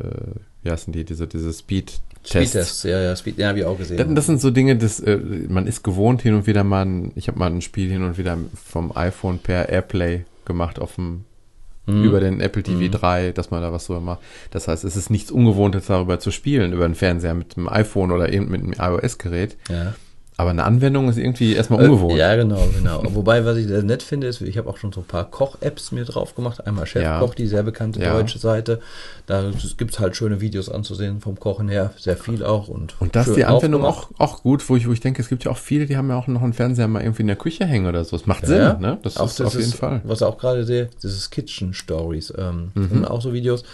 [0.67, 2.29] wie heißen die, diese, diese Speed-Tests.
[2.29, 3.97] Speedtest, ja, ja, Speed, ja, habe ich auch gesehen.
[3.97, 5.17] Das, das sind so Dinge, das, äh,
[5.49, 8.19] man ist gewohnt hin und wieder mal, ein, ich habe mal ein Spiel hin und
[8.19, 11.25] wieder vom iPhone per Airplay gemacht auf dem
[11.87, 12.03] Mhm.
[12.03, 14.19] über den Apple TV 3, dass man da was so macht.
[14.51, 18.11] Das heißt, es ist nichts Ungewohntes darüber zu spielen, über einen Fernseher mit dem iPhone
[18.11, 19.57] oder eben mit einem iOS-Gerät.
[19.71, 19.95] ja.
[20.39, 22.13] Aber eine Anwendung ist irgendwie erstmal ungewohnt.
[22.13, 23.03] Äh, ja, genau, genau.
[23.15, 25.93] Wobei, was ich sehr nett finde, ist, ich habe auch schon so ein paar Koch-Apps
[25.93, 26.67] mir drauf gemacht.
[26.67, 27.35] Einmal Chefkoch, Ja.
[27.39, 28.13] die sehr bekannte Ja.
[28.13, 28.81] deutsche Seite.
[29.27, 31.93] Da gibt es halt schöne Videos anzusehen vom Kochen her.
[31.99, 32.69] Sehr viel auch.
[32.69, 35.29] Und, Und da ist die Anwendung auch, auch gut, wo ich, wo ich denke, es
[35.31, 37.37] gibt ja auch viele, die haben ja auch noch einen Fernseher mal irgendwie in der
[37.37, 38.15] Küche hängen oder so.
[38.15, 38.99] Es macht Sinn, Ja, ne?
[39.03, 40.03] Das auch ist auf jeden Fall.
[40.05, 42.33] Was auch gerade sehe, das ist Kitchen Stories.
[42.37, 42.89] Ähm, Mhm.
[42.91, 43.65] sind auch so Videos.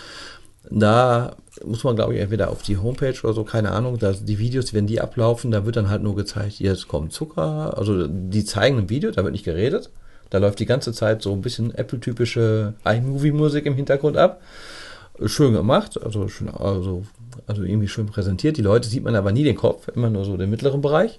[0.70, 4.38] Da muss man, glaube ich, entweder auf die Homepage oder so, keine Ahnung, da die
[4.38, 7.76] Videos, wenn die ablaufen, da wird dann halt nur gezeigt, jetzt kommt Zucker.
[7.76, 9.90] Also die zeigen ein Video, da wird nicht geredet.
[10.30, 14.40] Da läuft die ganze Zeit so ein bisschen Apple-typische iMovie-Musik im Hintergrund ab.
[15.26, 17.04] Schön gemacht, also schön, also,
[17.46, 18.56] also irgendwie schön präsentiert.
[18.56, 21.18] Die Leute sieht man aber nie den Kopf, immer nur so den mittleren Bereich.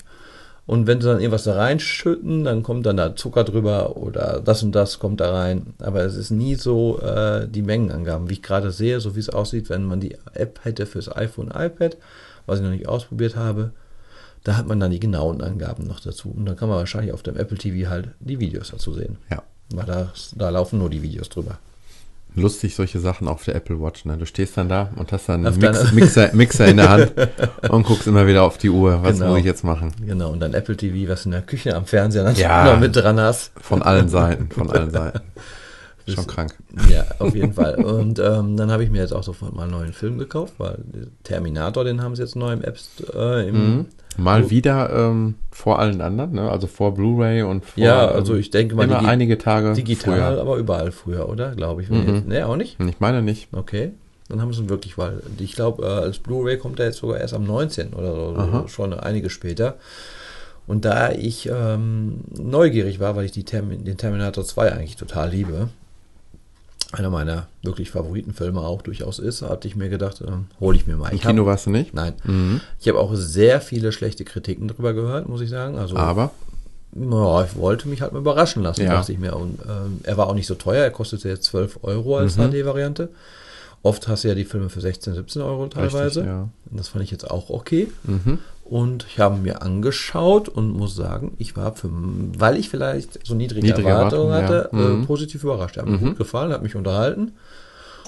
[0.65, 4.63] Und wenn sie dann irgendwas da reinschütten, dann kommt dann da Zucker drüber oder das
[4.63, 5.73] und das kommt da rein.
[5.79, 9.29] Aber es ist nie so äh, die Mengenangaben, wie ich gerade sehe, so wie es
[9.29, 11.97] aussieht, wenn man die App hätte fürs iPhone, iPad,
[12.45, 13.71] was ich noch nicht ausprobiert habe.
[14.45, 16.33] Da hat man dann die genauen Angaben noch dazu.
[16.35, 19.17] Und dann kann man wahrscheinlich auf dem Apple TV halt die Videos dazu sehen.
[19.29, 19.43] Ja.
[19.73, 21.59] Weil da, da laufen nur die Videos drüber.
[22.35, 24.05] Lustig, solche Sachen auf der Apple Watch.
[24.05, 24.17] Ne?
[24.17, 27.13] Du stehst dann da und hast dann einen Mix, Mixer, Mixer in der Hand
[27.69, 29.03] und guckst immer wieder auf die Uhr.
[29.03, 29.29] Was Genau.
[29.31, 29.91] muss ich jetzt machen?
[30.05, 32.65] Genau, und dann Apple TV, was in der Küche am Fernseher Ja.
[32.73, 33.51] noch mit dran hast.
[33.61, 35.19] Von allen Seiten, von allen Seiten.
[36.07, 36.55] Schon krank.
[36.89, 37.75] Ja, auf jeden Fall.
[37.83, 40.79] Und ähm, dann habe ich mir jetzt auch sofort mal einen neuen Film gekauft, weil
[41.23, 43.85] Terminator, den haben sie jetzt neu im Apps äh, im, Mhm.
[44.17, 46.51] Mal wieder ähm, vor allen anderen, ne?
[46.51, 50.41] also vor Blu-ray und vor Ja, also ich denke mal, immer einige Tage digital, früher.
[50.41, 51.55] aber überall früher, oder?
[51.55, 51.89] Glaube ich.
[51.89, 52.23] Mhm.
[52.27, 52.77] Ne, auch nicht?
[52.79, 53.47] Ich meine nicht.
[53.53, 53.91] Okay.
[54.29, 57.19] Dann haben sie ihn wirklich, weil ich glaube, äh, als Blu-ray kommt er jetzt sogar
[57.19, 57.93] erst am 19.
[57.93, 58.67] oder so, Aha.
[58.67, 59.77] schon einige später.
[60.67, 65.29] Und da ich ähm, neugierig war, weil ich die Termin, den Terminator 2 eigentlich total
[65.31, 65.69] liebe,
[66.93, 70.95] einer meiner wirklich Favoritenfilme auch durchaus ist, hatte ich mir gedacht, ähm, hole ich mir
[70.95, 71.09] mal.
[71.09, 71.93] Im Ich hab- Kino warst du nicht?
[71.93, 72.13] Nein.
[72.23, 72.61] Mhm.
[72.79, 75.77] Ich habe auch sehr viele schlechte Kritiken drüber gehört, muss ich sagen.
[75.77, 76.31] Also, Aber
[76.95, 78.91] ja, ich wollte mich halt mal überraschen lassen, Ja.
[78.93, 79.35] dachte ich mir.
[79.35, 82.51] Und, ähm, er war auch nicht so teuer, er kostete jetzt 12 Euro als Mhm.
[82.51, 83.09] HD-Variante.
[83.81, 86.05] Oft hast du ja die Filme für 16, 17 Euro teilweise.
[86.21, 86.41] Richtig, ja.
[86.69, 87.89] Und Das fand ich jetzt auch okay.
[88.03, 88.37] Mhm.
[88.73, 93.35] Und ich habe mir angeschaut und muss sagen, ich war, für, weil ich vielleicht so
[93.35, 94.77] niedrige, Niedrige Erwartungen hatte, ja.
[94.79, 95.03] Mhm.
[95.03, 95.77] äh, positiv überrascht.
[95.77, 96.05] Er hat mir Mhm.
[96.05, 97.33] gut gefallen, hat mich unterhalten.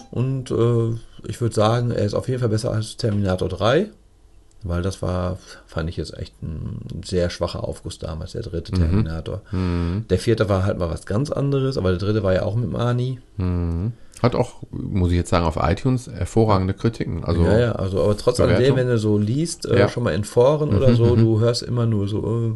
[0.10, 0.96] Und äh,
[1.28, 3.92] ich würde sagen, er ist auf jeden Fall besser als Terminator 3.
[4.64, 9.42] Weil das war, fand ich jetzt echt ein sehr schwacher Aufguss damals, der dritte Terminator.
[9.52, 10.06] Mhm.
[10.10, 12.72] Der vierte war halt mal was ganz anderes, aber der dritte war ja auch mit
[12.72, 13.20] Mani.
[13.38, 13.94] Mhm.
[14.22, 17.24] Hat auch, muss ich jetzt sagen, auf iTunes hervorragende Kritiken.
[17.24, 19.90] Also ja, ja, also aber trotz alledem, wenn du so liest, äh, Ja.
[19.90, 21.20] schon mal in Foren oder Mhm, so, mhm.
[21.20, 22.54] du hörst immer nur so äh,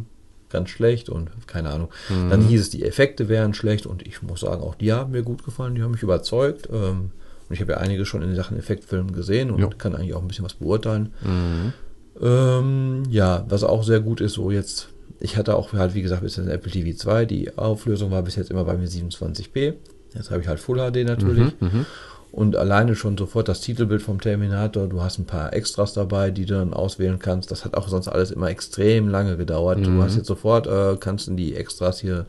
[0.48, 1.88] ganz schlecht und keine Ahnung.
[2.08, 2.30] Mhm.
[2.30, 5.22] Dann hieß es, die Effekte wären schlecht und ich muss sagen, auch die haben mir
[5.22, 6.68] gut gefallen, die haben mich überzeugt.
[6.72, 7.10] Ähm,
[7.48, 9.68] und ich habe ja einige schon in Sachen Effektfilmen gesehen und Ja.
[9.76, 11.12] kann eigentlich auch ein bisschen was beurteilen.
[11.22, 11.72] Mhm.
[12.20, 14.88] Ähm, ja, was auch sehr gut ist, so jetzt,
[15.20, 18.36] ich hatte auch halt, wie gesagt, bis jetzt Apple TV 2, die Auflösung war bis
[18.36, 19.74] jetzt immer bei mir 27p.
[20.14, 21.52] Jetzt habe ich halt Full HD natürlich.
[21.60, 21.86] Mhm.
[22.32, 26.46] Und alleine schon sofort das Titelbild vom Terminator, du hast ein paar Extras dabei, die
[26.46, 27.50] du dann auswählen kannst.
[27.50, 29.84] Das hat auch sonst alles immer extrem lange gedauert.
[29.84, 30.02] Du Mhm.
[30.02, 32.26] hast jetzt sofort, äh, kannst in die Extras hier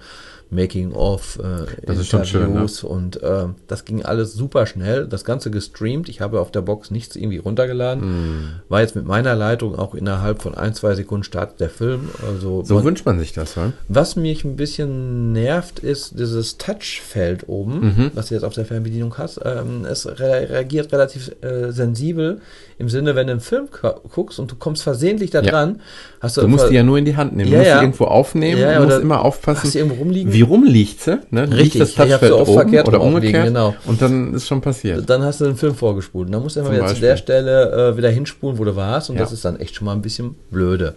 [0.54, 2.68] Making of, äh, schon schön, ne?
[2.84, 5.08] und äh, das ging alles super schnell.
[5.08, 6.10] Das Ganze gestreamt.
[6.10, 8.04] Ich habe auf der Box nichts irgendwie runtergeladen.
[8.04, 8.44] Hm.
[8.68, 12.10] War jetzt mit meiner Leitung auch innerhalb von ein, zwei Sekunden Start der Film.
[12.28, 13.72] Also So man- wünscht man sich das, wa?
[13.88, 18.12] was mich ein bisschen nervt, ist dieses Touchfeld oben, Mhm.
[18.14, 19.40] was du jetzt auf der Fernbedienung hast.
[19.46, 22.42] Ähm, es re reagiert relativ äh, sensibel
[22.78, 25.52] im Sinne, wenn du einen Film gu- guckst und du kommst versehentlich da Ja.
[25.52, 25.80] dran,
[26.20, 27.50] hast du, Du musst die ja nur in die Hand nehmen.
[27.52, 27.78] Ja, du musst ja.
[27.80, 28.60] die irgendwo aufnehmen.
[28.62, 29.62] Ja, ja, du musst immer aufpassen.
[29.64, 30.34] hast du irgendwo rumliegen?
[30.34, 31.20] Wie rum liegt sie?
[31.30, 31.46] Ne?
[31.46, 33.46] Liegt Richtig, das Touchfeld so oft oben verkehrt oder umgekehrt?
[33.48, 33.76] genau.
[33.86, 35.10] Und dann ist schon passiert.
[35.10, 36.28] dann hast du den Film vorgespult.
[36.28, 37.08] Und dann musst du immer Zum wieder zu Beispiel.
[37.10, 39.10] der Stelle äh, wieder hinspulen, wo du warst.
[39.10, 39.22] Und Ja.
[39.24, 40.96] das ist dann echt schon mal ein bisschen blöde.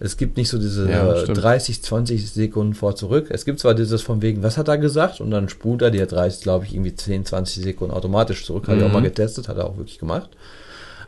[0.00, 1.42] Es gibt nicht so diese Ja, äh, stimmt.
[1.42, 3.26] 30, 20 Sekunden vor zurück.
[3.30, 5.20] Es gibt zwar dieses von wegen, was hat er gesagt?
[5.20, 8.66] Und dann spult er dir 30, glaube ich, irgendwie 10, 20 Sekunden automatisch zurück.
[8.66, 8.92] Habe ich auch Mhm.
[8.94, 10.30] mal getestet, hat er auch wirklich gemacht.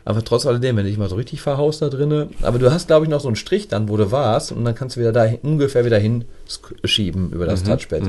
[0.07, 2.87] Aber trotz alledem, wenn du dich mal so richtig verhaust da drinne, aber du hast,
[2.87, 5.11] glaube ich, noch so einen Strich dann, wo du warst, und dann kannst du wieder
[5.11, 7.49] da ungefähr wieder hinschieben über Mhm.
[7.49, 8.03] das Touchpad.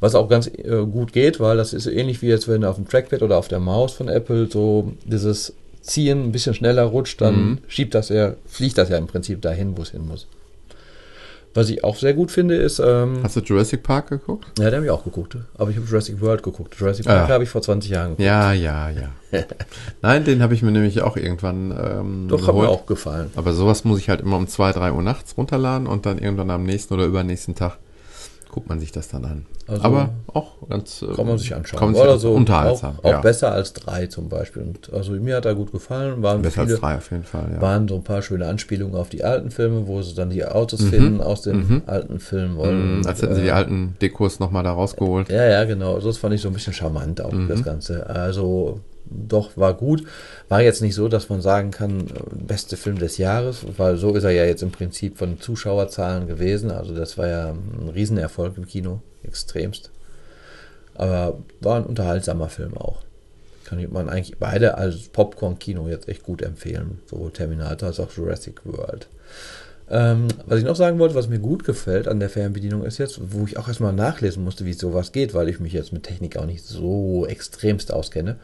[0.00, 2.76] Was auch ganz äh, gut geht, weil das ist ähnlich wie jetzt, wenn du auf
[2.76, 7.20] dem Trackpad oder auf der Maus von Apple so dieses Ziehen ein bisschen schneller rutscht,
[7.22, 7.58] dann Mhm.
[7.66, 10.26] schiebt das ja, fliegt das ja im Prinzip dahin, wo es hin muss.
[11.54, 14.46] Was ich auch sehr gut finde, ist, ähm, Hast du Jurassic Park geguckt?
[14.58, 16.74] ja, den habe ich auch geguckt, aber ich habe Jurassic World geguckt.
[16.78, 17.18] Jurassic Ah.
[17.18, 18.22] Park habe ich vor 20 Jahren geguckt.
[18.24, 19.08] Ja, ja, ja.
[20.02, 23.30] Nein, den habe ich mir nämlich auch irgendwann ähm, Doch, hat mir auch gefallen.
[23.36, 26.50] Aber sowas muss ich halt immer um 2, 3 Uhr nachts runterladen und dann irgendwann
[26.50, 27.78] am nächsten oder übernächsten Tag
[28.52, 29.46] guckt man sich das dann an.
[29.66, 31.78] Also- Aber auch ganz äh, Kann man sich anschauen.
[31.80, 32.32] Kann man sich Oder so.
[32.34, 32.98] unterhaltsam.
[33.00, 33.20] Auch, auch ja.
[33.20, 34.62] besser als drei zum Beispiel.
[34.62, 36.22] Und also mir hat er gut gefallen.
[36.22, 37.60] Waren Besser viele, als 3 auf jeden Fall, ja.
[37.60, 40.82] waren so ein paar schöne Anspielungen auf die alten Filme, wo sie dann die Autos
[40.84, 42.98] finden aus den alten Filmen wollen.
[43.00, 45.28] Mhm, als hätten sie Und, die äh, alten Dekos nochmal da rausgeholt.
[45.30, 45.98] Ja, ja, genau.
[45.98, 47.48] Das fand ich so ein bisschen charmant auch, Mhm.
[47.48, 48.08] das Ganze.
[48.08, 50.04] Also doch, war gut.
[50.48, 54.14] War jetzt nicht so, dass man sagen kann, äh, beste Film des Jahres, weil so
[54.14, 56.70] ist er ja jetzt im Prinzip von Zuschauerzahlen gewesen.
[56.70, 59.90] Also das war ja ein Riesenerfolg im Kino, extremst.
[60.94, 63.02] Aber war ein unterhaltsamer Film auch.
[63.64, 67.00] Kann man eigentlich beide als Popcorn-Kino jetzt echt gut empfehlen.
[67.06, 69.08] Sowohl Terminator als auch Jurassic World.
[69.90, 73.20] Ähm, was ich noch sagen wollte, was mir gut gefällt an der Fernbedienung ist jetzt,
[73.32, 76.36] wo ich auch erstmal nachlesen musste, wie sowas geht, weil ich mich jetzt mit Technik
[76.36, 78.36] auch nicht so extremst auskenne.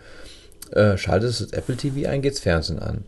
[0.72, 3.04] Äh, schaltest das Apple TV ein, geht's Fernsehen an.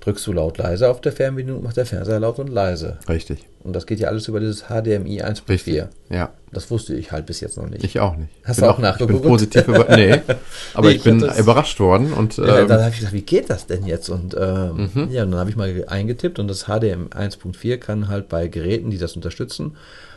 [0.00, 2.98] Drückst du laut leise auf der Fernbedienung, macht der Fernseher laut und leise.
[3.08, 3.38] Richtig.
[3.62, 5.48] Und das geht ja alles über dieses HDMI 1.4.
[5.48, 5.84] Richtig.
[6.10, 7.82] Ja, Das wusste ich halt bis jetzt noch nicht.
[7.84, 8.28] ich auch nicht.
[8.44, 9.22] Hast bin du auch Ich nachgeguckt?
[9.22, 10.20] bin positiv über, nee,
[10.74, 13.14] aber Nee, ich bin ich das- überrascht worden und Ja, ähm, dann habe ich gesagt,
[13.14, 14.10] wie geht das denn jetzt?
[14.10, 15.08] Und ähm, Mhm.
[15.10, 18.90] ja, und dann habe ich mal eingetippt und das HDMI 1.4 kann halt bei Geräten,
[18.90, 19.74] die das unterstützen,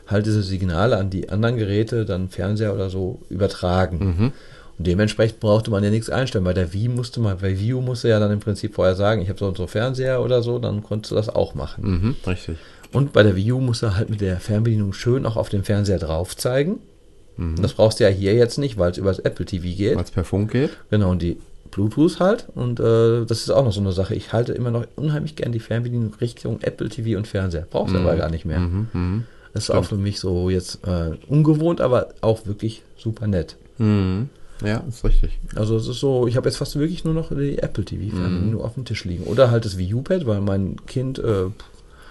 [0.08, 4.16] halt diese Signale an die anderen Geräte, dann Fernseher oder so, übertragen.
[4.18, 4.32] Mhm.
[4.78, 6.44] Und dementsprechend brauchte man ja nichts einstellen.
[6.44, 9.30] Bei der Wii musste man, bei View musste ja dann im Prinzip vorher sagen, ich
[9.30, 11.84] habe so und so Fernseher oder so, dann konntest du das auch machen.
[11.84, 12.58] mhm, richtig.
[12.94, 15.64] Und bei der Wii U musst du halt mit der Fernbedienung schön auch auf dem
[15.64, 16.80] Fernseher drauf zeigen.
[17.36, 17.62] Mhm.
[17.62, 19.96] Das brauchst du ja hier jetzt nicht, weil es über das Apple TV geht.
[19.96, 20.72] Weil es per Funk geht.
[20.90, 21.38] Genau, und die
[21.72, 22.48] Bluetooth halt.
[22.56, 24.16] Und äh, das ist auch noch so eine Sache.
[24.16, 27.68] Ich halte immer noch unheimlich gern die Fernbedienung Richtung Apple TV und Fernseher.
[27.70, 28.60] Brauchst du aber gar nicht mehr.
[28.60, 29.24] Mhm, mhm.
[29.54, 33.58] Das ist auch für mich so jetzt äh, ungewohnt, aber auch wirklich super nett.
[33.78, 34.30] Mhm.
[34.64, 35.40] Ja, ist richtig.
[35.56, 38.52] Also es ist so, ich habe jetzt fast wirklich nur noch die Apple TV Fernbedienung
[38.52, 39.26] nur auf dem Tisch liegen.
[39.26, 41.46] Oder halt das Wii U-Pad, weil mein Kind äh,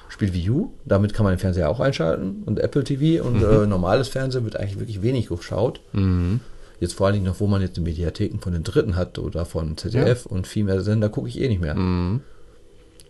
[0.09, 0.70] spielt Wii U.
[0.85, 2.42] Damit kann man den Fernseher auch einschalten.
[2.46, 5.80] Und Apple TV und äh, normales Fernsehen wird eigentlich wirklich wenig geschaut.
[5.92, 6.40] Mhm.
[6.78, 9.46] Jetzt vor allen Dingen noch, wo man jetzt die Mediatheken von den Dritten hat oder
[9.46, 11.74] von ZDF und viel mehr Sender, gucke ich eh nicht mehr.
[11.74, 12.20] Mhm.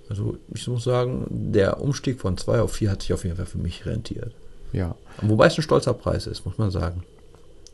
[0.08, 3.46] Also ich muss sagen, der Umstieg von 2 auf 4 hat sich auf jeden Fall
[3.46, 4.32] für mich rentiert.
[4.72, 4.94] Ja.
[5.20, 7.02] Wobei es ein stolzer Preis ist, muss man sagen.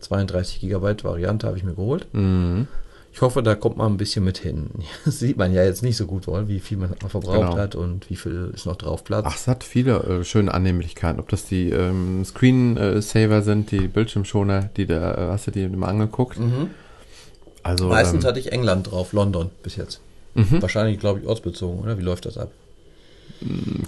[0.02, 2.06] 32 Gigabyte Variante habe ich mir geholt.
[2.12, 2.66] Mhm.
[3.14, 4.70] Ich hoffe, da kommt man ein bisschen mit hin.
[5.04, 7.56] Das sieht man ja jetzt nicht so gut, wie viel man verbraucht Genau.
[7.58, 9.26] hat und wie viel ist noch drauf Platz.
[9.28, 11.20] Ach, es hat viele äh, schöne Annehmlichkeiten.
[11.20, 15.88] Ob das die ähm, Screensaver sind, die Bildschirmschoner, die da, äh, hast du die mal
[15.88, 16.38] angeguckt?
[16.38, 16.70] Mhm.
[17.62, 20.00] Also, Meistens ähm, hatte ich England drauf, London bis jetzt.
[20.34, 20.62] Mhm.
[20.62, 21.98] Wahrscheinlich, glaube ich, ortsbezogen, oder?
[21.98, 22.50] Wie läuft das ab?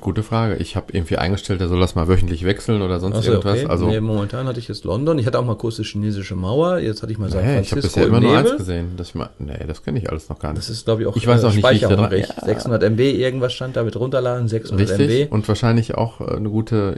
[0.01, 0.57] Gute Frage.
[0.57, 3.59] Ich habe irgendwie eingestellt, der soll das mal wöchentlich wechseln oder sonst Achso, irgendwas.
[3.61, 3.67] okay.
[3.67, 5.19] Also, nee, momentan hatte ich jetzt London.
[5.19, 6.79] Ich hatte auch mal kurz die chinesische Mauer.
[6.79, 8.93] Jetzt hatte ich mal San nee, ich habe bisher immer im nur eins gesehen.
[9.01, 10.59] Ich mal, nee, das kenne ich alles noch gar nicht.
[10.59, 12.19] Das ist, glaube ich, auch Ich weiß auch nicht, wie ich da Speicherung.
[12.19, 12.45] Ja.
[12.45, 15.27] 600 MB, irgendwas stand da mit runterladen, 600 Richtig.
[15.27, 15.33] MB.
[15.33, 16.97] Und wahrscheinlich auch äh, eine gute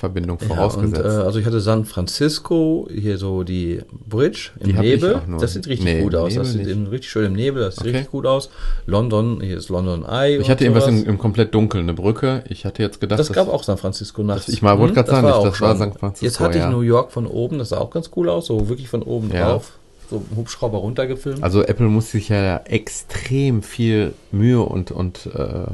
[0.00, 1.04] Internetverbindung Ja, und, vorausgesetzt.
[1.04, 5.20] äh, also ich hatte San Francisco, hier so die Bridge im Die Nebel.
[5.40, 6.34] Das sieht richtig Nee, gut aus.
[6.34, 6.70] Das Nebel sieht nicht.
[6.70, 7.90] eben richtig schön im Nebel, das sieht Okay.
[7.96, 8.50] richtig gut aus.
[8.86, 10.38] London, hier ist London Eye.
[10.38, 12.42] ich hatte irgendwas im, im komplett dunkeln, eine Brücke.
[12.48, 14.48] Ich hatte jetzt gedacht, Das gab auch San Francisco nachts.
[14.48, 15.76] ich mal- wollte Hm, grad sagen, war nicht, auch das war.
[15.76, 16.70] San Francisco, Jetzt hatte ich ja.
[16.70, 19.50] New York von oben, das sah auch ganz cool aus, so wirklich von oben Ja.
[19.52, 19.72] drauf.
[20.10, 21.40] So Hubschrauber runtergefilmt.
[21.42, 25.66] Also Apple muss sich ja extrem viel Mühe und, und äh,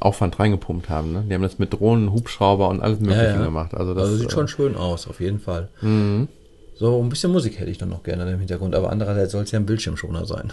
[0.00, 1.12] Aufwand reingepumpt haben.
[1.12, 1.24] Ne?
[1.28, 3.44] Die haben das mit Drohnen, Hubschrauber und alles Mögliche Ja, ja.
[3.44, 3.74] gemacht.
[3.74, 5.68] Also das Also sieht äh, schon schön aus, auf jeden Fall.
[5.80, 6.28] Mhm.
[6.74, 9.50] So ein bisschen Musik hätte ich dann noch gerne im Hintergrund, aber andererseits soll es
[9.50, 10.50] ja ein Bildschirmschoner sein.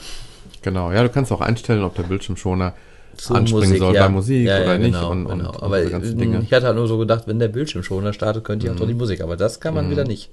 [0.61, 2.73] Genau, ja, du kannst auch einstellen, ob der Bildschirmschoner
[3.15, 4.03] Zu anspringen soll ja.
[4.03, 5.51] bei Musik Ja, oder nicht genau, und, genau.
[5.51, 5.79] und, aber.
[5.79, 6.41] Mhm.
[6.41, 8.93] ich hatte halt nur so gedacht, wenn der Bildschirmschoner startet, könnte ich auch doch die
[8.93, 10.29] Musik, aber das kann man wieder nicht.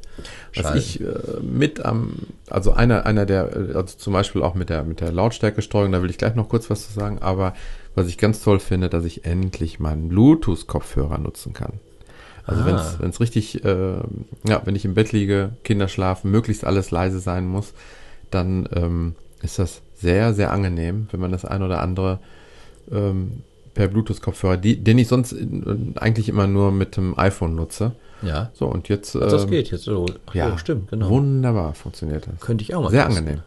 [0.54, 0.78] Was schalten.
[0.78, 1.04] ich äh,
[1.40, 2.14] mit am,
[2.50, 6.02] also einer, einer der, äh, also zum Beispiel auch mit der, mit der Lautstärkesteuerung, da
[6.02, 7.54] will ich gleich noch kurz was zu sagen, aber
[7.94, 11.74] was ich ganz toll finde, dass ich endlich meinen Bluetooth-Kopfhörer nutzen kann.
[12.46, 12.94] Also Ah.
[12.98, 13.94] wenn es richtig, äh,
[14.46, 17.72] ja, wenn ich im Bett liege, Kinder schlafen, möglichst alles leise sein muss,
[18.30, 22.18] dann ähm, ist das sehr, sehr angenehm, wenn man das ein oder andere
[22.92, 27.92] ähm, per Bluetooth-Kopfhörer, den ich sonst in, eigentlich immer nur mit dem iPhone nutze.
[28.22, 29.16] ja, So, und jetzt.
[29.16, 30.04] Ach, das ähm, geht jetzt so.
[30.26, 31.08] Ach, ja, stimmt, genau.
[31.08, 32.40] Wunderbar funktioniert das.
[32.40, 33.24] Könnte ich auch mal Sehr testen.
[33.26, 33.42] angenehm.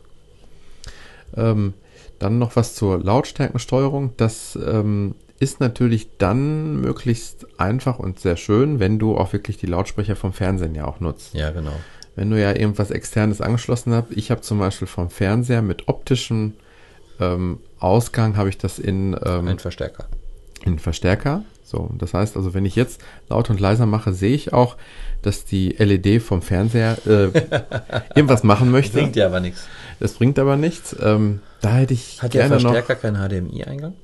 [1.38, 1.74] Ähm,
[2.20, 4.14] dann noch was zur Lautstärkensteuerung.
[4.18, 9.68] Das ähm, ist natürlich dann möglichst einfach und sehr schön, wenn du auch wirklich die
[9.68, 11.34] Lautsprecher vom Fernsehen ja auch nutzt.
[11.34, 11.74] Ja, genau.
[12.16, 14.08] Wenn du ja irgendwas externes angeschlossen hast.
[14.10, 16.54] Ich habe zum Beispiel vom Fernseher mit optischem
[17.20, 20.08] ähm, Ausgang habe ich das in, ähm, Ein Verstärker.
[20.66, 21.44] in Verstärker.
[21.68, 24.78] So, das heißt also, wenn ich jetzt laut und leiser mache, sehe ich auch,
[25.22, 27.28] dass die LED vom Fernseher äh,
[28.16, 29.00] irgendwas machen möchte.
[29.00, 29.68] Bringt ja aber nichts.
[30.00, 30.96] Das bringt aber nichts.
[31.02, 32.72] Ähm, da hätte ich Hat der gerne noch.
[32.72, 33.96] Verstärker keinen HDMI-Eingang?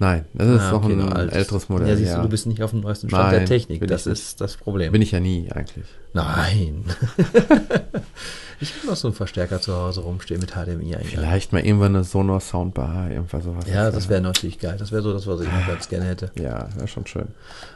[0.00, 1.36] Nein, das ist Ah, noch okay, ein altes.
[1.36, 1.88] älteres Modell.
[1.88, 2.16] Ja, siehst ja.
[2.16, 3.86] du, du bist nicht auf dem neuesten Stand Nein, der Technik.
[3.86, 4.92] Das ist das Problem.
[4.92, 5.84] Bin ich ja nie eigentlich.
[6.14, 6.84] Nein.
[8.60, 11.04] ich habe noch so einen Verstärker zu Hause rumstehen mit HDMI-Eingang.
[11.04, 13.66] Vielleicht mal irgendwann eine Sonor Soundbar, irgendwas sowas.
[13.70, 14.76] Ja, das wäre natürlich geil.
[14.78, 16.30] Das wäre so das, was ich noch ganz gerne hätte.
[16.40, 17.28] Ja, wäre schon schön.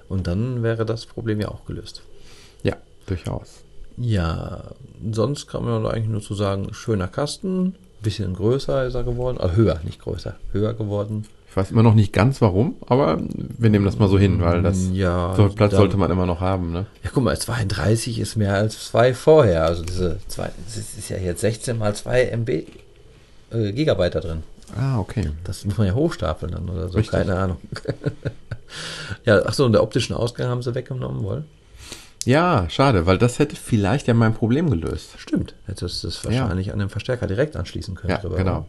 [0.08, 2.00] Und dann wäre das Problem ja auch gelöst.
[2.62, 3.64] Ja, durchaus.
[3.98, 4.62] Ja,
[5.12, 9.56] sonst kann man eigentlich nur zu sagen, schöner Kasten, bisschen größer ist er geworden, also
[9.56, 11.26] höher, nicht größer, höher geworden.
[11.54, 14.60] Ich weiß immer noch nicht ganz warum, aber wir nehmen das mal so hin, weil
[14.60, 16.86] das ja, so Platz dann- sollte man immer noch haben, ne?
[17.04, 19.64] Ja, guck mal, 32 ist mehr als zwei vorher.
[19.64, 22.48] Also diese zwei, es ist ja jetzt 16 mal 2 MB
[23.52, 24.42] äh, Gigabyte da drin.
[24.76, 25.30] Ah, okay.
[25.44, 27.12] Das muss man ja hochstapeln dann oder so, Richtig.
[27.12, 27.58] keine Ahnung.
[29.24, 31.44] ja, ach so, und der optischen Ausgang haben sie weggenommen wollen.
[32.24, 35.10] Ja, schade, weil das hätte vielleicht ja mein Problem gelöst.
[35.18, 38.10] Stimmt, hättest du es wahrscheinlich an den Verstärker direkt anschließen können.
[38.10, 38.66] Ja, genau.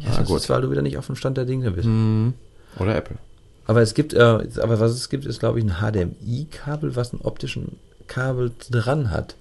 [0.00, 0.36] Ja, Ah, gut.
[0.38, 1.86] ist, weil du wieder nicht auf dem Stand der Dinge bist.
[1.86, 2.34] Hm.
[2.78, 3.16] Oder Apple.
[3.66, 7.22] Aber es gibt, äh, aber was es gibt, ist, glaube ich, ein HDMI-Kabel, was einen
[7.22, 9.34] optischen Kabel dran hat.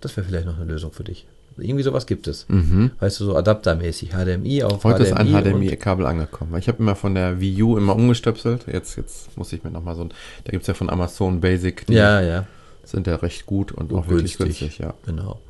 [0.00, 1.26] Das wäre vielleicht noch eine Lösung für dich.
[1.56, 2.46] Irgendwie sowas gibt es.
[2.48, 2.92] Mhm.
[3.00, 4.10] Weißt du, so adaptermäßig.
[4.10, 6.54] HDMI auf Heute ist ein und- HDMI-Kabel angekommen.
[6.58, 8.66] Ich habe immer von der Wii U immer umgestöpselt.
[8.72, 10.12] Jetzt, jetzt muss ich mir nochmal so ein.
[10.44, 11.84] Da gibt's ja von Amazon Basic.
[11.86, 12.46] Die Ja, ja.
[12.84, 14.94] sind ja recht gut und auch Und wirklich günstig, ja.
[15.04, 15.40] Genau.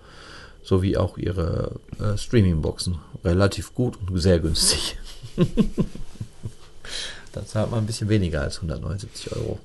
[0.68, 2.98] So wie auch ihre äh, Streaming-Boxen.
[3.24, 4.98] Relativ gut und sehr günstig.
[7.32, 9.58] da zahlt man ein bisschen weniger als 179 Euro.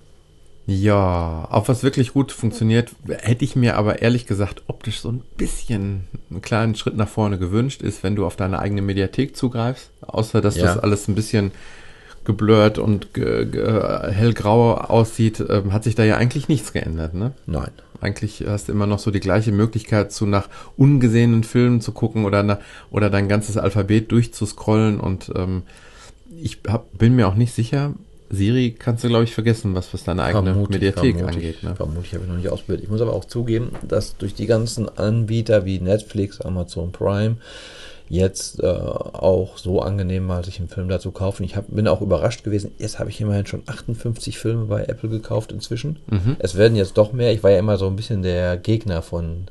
[0.65, 5.21] Ja, auch was wirklich gut funktioniert, hätte ich mir aber ehrlich gesagt optisch so ein
[5.35, 9.89] bisschen einen kleinen Schritt nach vorne gewünscht, ist, wenn du auf deine eigene Mediathek zugreifst.
[9.99, 10.67] Außer, dass Ja.
[10.67, 11.51] das alles ein bisschen
[12.23, 17.33] geblurrt und ge ge hellgrau aussieht, ähm, hat sich da ja eigentlich nichts geändert, ne?
[17.45, 17.71] Nein.
[18.03, 22.25] Eigentlich hast du immer noch so die gleiche Möglichkeit, zu nach ungesehenen Filmen zu gucken
[22.25, 22.59] oder, na,
[22.91, 24.99] oder dein ganzes Alphabet durchzuscrollen.
[24.99, 25.63] Und ähm,
[26.41, 27.93] ich hab, bin mir auch nicht sicher,
[28.29, 31.63] Siri kannst du, glaube ich, vergessen, was, was deine eigene Vermutlich, Mediathek vermutlich, angeht.
[31.63, 31.75] Ne?
[31.75, 32.83] Vermutlich habe ich noch nicht ausprobiert.
[32.83, 37.37] Ich muss aber auch zugeben, dass durch die ganzen Anbieter wie Netflix, Amazon Prime
[38.13, 41.43] jetzt äh, auch so angenehm war, sich einen Film dazu kaufen.
[41.43, 42.71] Ich hab, bin auch überrascht gewesen.
[42.77, 45.97] Jetzt habe ich immerhin schon 58 Filme bei Apple gekauft inzwischen.
[46.11, 46.35] Mhm.
[46.37, 47.33] Es werden jetzt doch mehr.
[47.33, 49.47] Ich war ja immer so ein bisschen der Gegner von.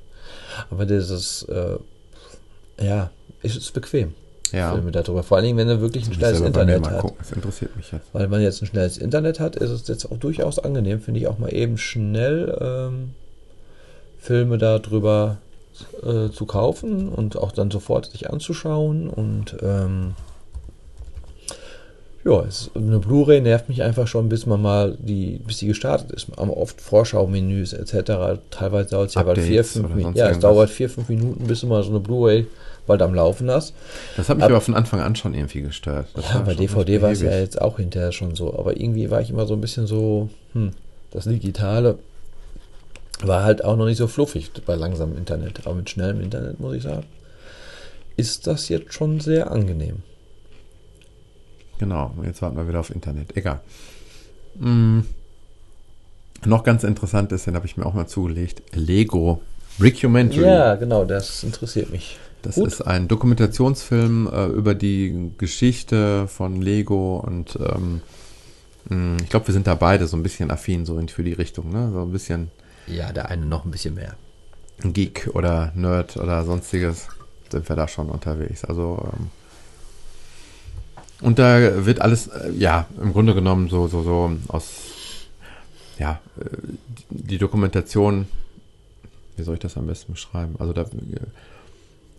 [0.70, 1.76] Aber dieses, äh,
[2.80, 3.10] ja,
[3.42, 4.14] ist, ist bequem.
[4.52, 4.72] Ja.
[4.74, 5.24] Filme darüber.
[5.24, 7.00] Vor allen Dingen, wenn du wirklich ein schnelles Internet mal hast.
[7.00, 7.16] gucken.
[7.18, 8.06] Das interessiert mich jetzt.
[8.12, 11.26] Weil man jetzt ein schnelles Internet hat, ist es jetzt auch durchaus angenehm, finde ich,
[11.26, 13.14] auch mal eben schnell ähm,
[14.18, 15.38] Filme darüber
[16.02, 19.08] äh, zu kaufen und auch dann sofort sich anzuschauen.
[19.08, 20.14] Und ähm,
[22.24, 26.12] ja, es, eine Blu-ray nervt mich einfach schon, bis man mal die, bis die gestartet
[26.12, 26.28] ist.
[26.36, 28.40] Aber oft Vorschau-Menüs etc.
[28.50, 30.16] Teilweise dauert es ja bald vier, fünf Minuten.
[30.16, 32.46] Ja, es dauert vier, fünf Minuten, bis du mal so eine Blu-ray
[32.86, 33.74] bald am Laufen hast.
[34.16, 36.06] Das hat mich Ab- aber von Anfang an schon irgendwie gestört.
[36.14, 38.56] Das Ja, bei DVD war es ja jetzt auch hinterher schon so.
[38.56, 40.70] Aber irgendwie war ich immer so ein bisschen so, hm,
[41.10, 41.98] das Digitale
[43.26, 45.66] war halt auch noch nicht so fluffig bei langsamem Internet.
[45.66, 47.04] Aber mit schnellem Internet, muss ich sagen,
[48.16, 50.02] ist das jetzt schon sehr angenehm.
[51.78, 53.36] Genau, jetzt warten wir wieder auf Internet.
[53.36, 53.60] Egal.
[54.58, 55.00] Mm.
[56.44, 59.42] Noch ganz interessant ist, den habe ich mir auch mal zugelegt, Lego
[59.78, 60.44] Brickumentary.
[60.44, 62.18] Ja, genau, das interessiert mich.
[62.42, 62.66] Das Gut.
[62.66, 68.02] ist ein Dokumentationsfilm äh, über die Geschichte von Lego und ähm,
[68.88, 71.32] Hm, Ich glaube, wir sind da beide so ein bisschen affin, so in, für die
[71.32, 71.90] Richtung, ne?
[71.92, 72.50] So ein bisschen
[72.86, 74.16] Ja, der eine noch ein bisschen mehr.
[74.82, 77.08] Geek oder Nerd oder sonstiges
[77.50, 78.64] sind wir da schon unterwegs.
[78.64, 79.30] Also ähm,
[81.22, 85.28] und da wird alles, äh, ja, im Grunde genommen so, so, so aus,
[85.98, 86.44] ja, äh,
[87.10, 88.26] die Dokumentation,
[89.36, 90.56] wie soll ich das am besten beschreiben?
[90.58, 90.86] Also da äh,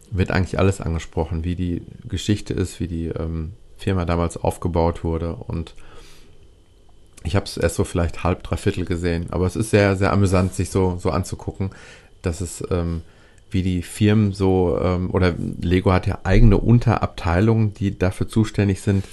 [0.10, 5.36] wird eigentlich alles angesprochen, wie die Geschichte ist, wie die ähm, Firma damals aufgebaut wurde
[5.36, 5.74] und
[7.24, 10.54] ich habe es erst so vielleicht halb, dreiviertel gesehen, aber es ist sehr, sehr amüsant,
[10.54, 11.72] sich so, so anzugucken,
[12.22, 13.02] dass es, ähm,
[13.50, 19.06] wie die Firmen so, ähm, oder Lego hat ja eigene Unterabteilungen, die dafür zuständig sind,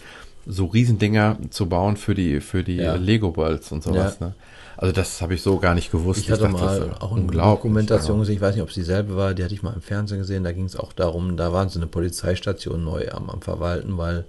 [0.46, 2.94] so Riesendinger zu bauen für die, für die Ja.
[2.94, 4.18] Lego Worlds und sowas.
[4.20, 4.28] Ja.
[4.28, 4.34] Ne?
[4.76, 6.20] Also das habe ich so gar nicht gewusst.
[6.20, 9.34] Ich hatte dachte, mal auch eine Dokumentation gesehen, ich weiß nicht, ob es dieselbe war,
[9.34, 11.78] die hatte ich mal im Fernsehen gesehen, da ging es auch darum, da waren sie
[11.78, 14.24] eine Polizeistation neu am, am Verwalten, weil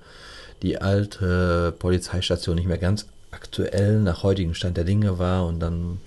[0.62, 3.08] die alte Polizeistation nicht mehr ganz
[3.42, 6.00] aktuell nach heutigem Stand der Dinge war und dann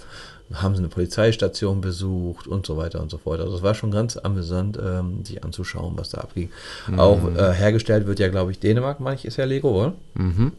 [0.52, 3.40] haben sie eine Polizeistation besucht und so weiter und so fort.
[3.40, 6.50] Also es war schon ganz amüsant, ähm, sich anzuschauen, was da abging.
[6.96, 9.94] Auch äh, hergestellt wird ja, glaube ich, Dänemark, meine ich, ist ja Lego, oder?
[10.14, 10.52] Mhm.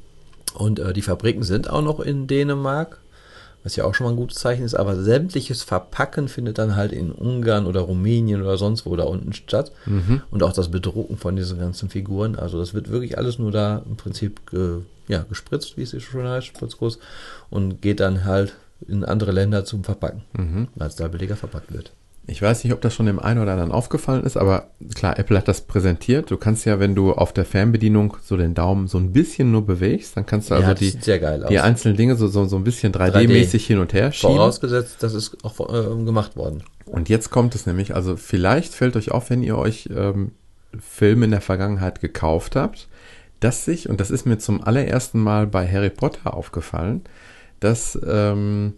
[0.55, 2.99] Und äh, die Fabriken sind auch noch in Dänemark,
[3.65, 6.91] was ja auch schon mal ein gutes Zeichen ist, aber sämtliches Verpacken findet dann halt
[6.93, 9.71] in Ungarn oder Rumänien oder sonst wo da unten statt.
[10.29, 12.35] Und auch das Bedrucken von diesen ganzen Figuren.
[12.35, 16.27] Also das wird wirklich alles nur da im Prinzip ge, ja, gespritzt, wie es schon
[16.27, 16.99] heißt, spritzgroß,
[17.49, 18.53] und geht dann halt
[18.87, 20.21] in andere Länder zum Verpacken,
[20.75, 21.91] weil es da billiger verpackt wird.
[22.27, 25.37] Ich weiß nicht, ob das schon dem einen oder anderen aufgefallen ist, aber klar, Apple
[25.37, 26.31] hat das präsentiert.
[26.31, 29.65] Du kannst ja, wenn du auf der Fernbedienung so den Daumen so ein bisschen nur
[29.65, 30.97] bewegst, dann kannst du also ja, die,
[31.49, 34.35] die einzelnen Dinge so, so, so ein bisschen 3D-mäßig hin und her schieben.
[34.35, 36.63] Vorausgesetzt, das ist auch äh, gemacht worden.
[36.85, 40.31] Und jetzt kommt es nämlich, also vielleicht fällt euch auf, wenn ihr euch ähm,
[40.79, 42.87] Filme in der Vergangenheit gekauft habt,
[43.39, 47.03] dass sich, und das ist mir zum allerersten Mal bei Harry Potter aufgefallen,
[47.59, 48.73] dass, ähm,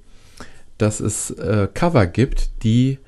[0.78, 3.00] dass es äh, Cover gibt, die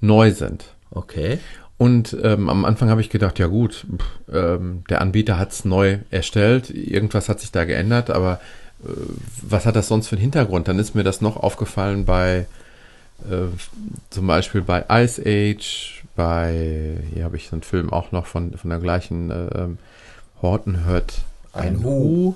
[0.00, 0.64] neu sind.
[0.90, 1.38] Okay.
[1.76, 5.64] Und ähm, am Anfang habe ich gedacht, ja gut, pff, ähm, der Anbieter hat es
[5.64, 8.40] neu erstellt, irgendwas hat sich da geändert, aber
[8.84, 8.88] äh,
[9.42, 10.66] was hat das sonst für einen Hintergrund?
[10.66, 12.46] Dann ist mir das noch aufgefallen bei
[13.30, 13.46] äh,
[14.10, 18.52] zum Beispiel bei Ice Age, bei, hier habe ich so einen Film auch noch von,
[18.54, 19.78] von der gleichen äh, ähm,
[20.42, 21.20] Horton hört
[21.52, 22.34] ein, Ein Hu.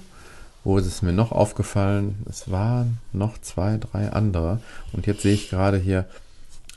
[0.64, 2.22] Wo ist es mir noch aufgefallen?
[2.29, 4.61] Es waren noch zwei, drei andere.
[4.92, 6.07] Und jetzt sehe ich gerade hier,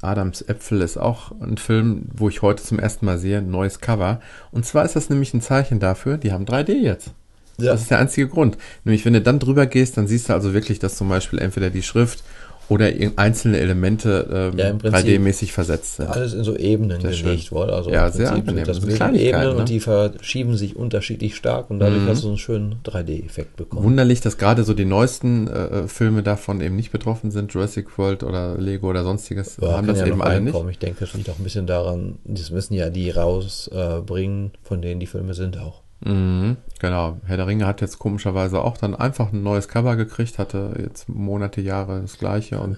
[0.05, 3.79] Adams Äpfel ist auch ein Film, wo ich heute zum ersten Mal sehe, ein neues
[3.79, 4.21] Cover.
[4.51, 7.11] Und zwar ist das nämlich ein Zeichen dafür, die haben 3D jetzt.
[7.57, 7.71] Ja.
[7.71, 8.57] Das ist der einzige Grund.
[8.83, 11.69] Nämlich, wenn du dann drüber gehst, dann siehst du also wirklich, dass zum Beispiel entweder
[11.69, 12.23] die Schrift
[12.69, 16.07] oder einzelne Elemente ähm, Ja, im Prinzip 3D-mäßig versetzt sind.
[16.09, 17.51] alles in so Ebenen Sehr gelegt schön.
[17.57, 17.69] worden.
[17.71, 18.65] Also Ja, im sehr angenehm.
[18.65, 19.55] sind das sind Ebenen ne?
[19.57, 22.07] und die verschieben sich unterschiedlich stark und dadurch Mhm.
[22.09, 23.83] hast du so einen schönen 3D-Effekt bekommen.
[23.83, 27.53] Wunderlich, dass gerade so die neuesten äh, Filme davon eben nicht betroffen sind.
[27.53, 30.55] Jurassic World oder Lego oder sonstiges Ja, haben das ja eben alle nicht.
[30.71, 34.81] Ich denke, das liegt auch ein bisschen daran, das müssen ja die rausbringen, äh, von
[34.81, 35.81] denen die Filme sind auch.
[36.05, 37.17] Mhm, genau.
[37.25, 41.09] Herr der Ringe hat jetzt komischerweise auch dann einfach ein neues Cover gekriegt, hatte jetzt
[41.09, 42.77] Monate, Jahre das gleiche und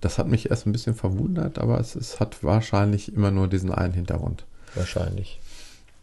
[0.00, 3.70] das hat mich erst ein bisschen verwundert, aber es, es hat wahrscheinlich immer nur diesen
[3.72, 4.44] einen Hintergrund.
[4.74, 5.38] Wahrscheinlich.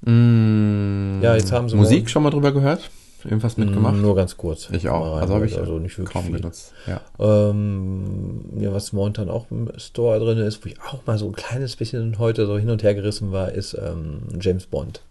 [0.01, 2.89] Mm, Ja, jetzt haben sie Musik morgen- schon mal drüber gehört?
[3.23, 3.95] Irgendwas mitgemacht?
[3.95, 4.69] Mm, Nur ganz kurz.
[4.71, 5.13] ich Mal auch.
[5.15, 6.33] rein, Also habe ich also nicht wirklich kaum viel.
[6.37, 6.73] benutzt.
[6.85, 7.01] Ja.
[7.19, 11.33] Ähm, ja, was momentan auch im Store drin ist, wo ich auch mal so ein
[11.33, 15.01] kleines bisschen heute so hin und her gerissen war, ist ähm, James Bond.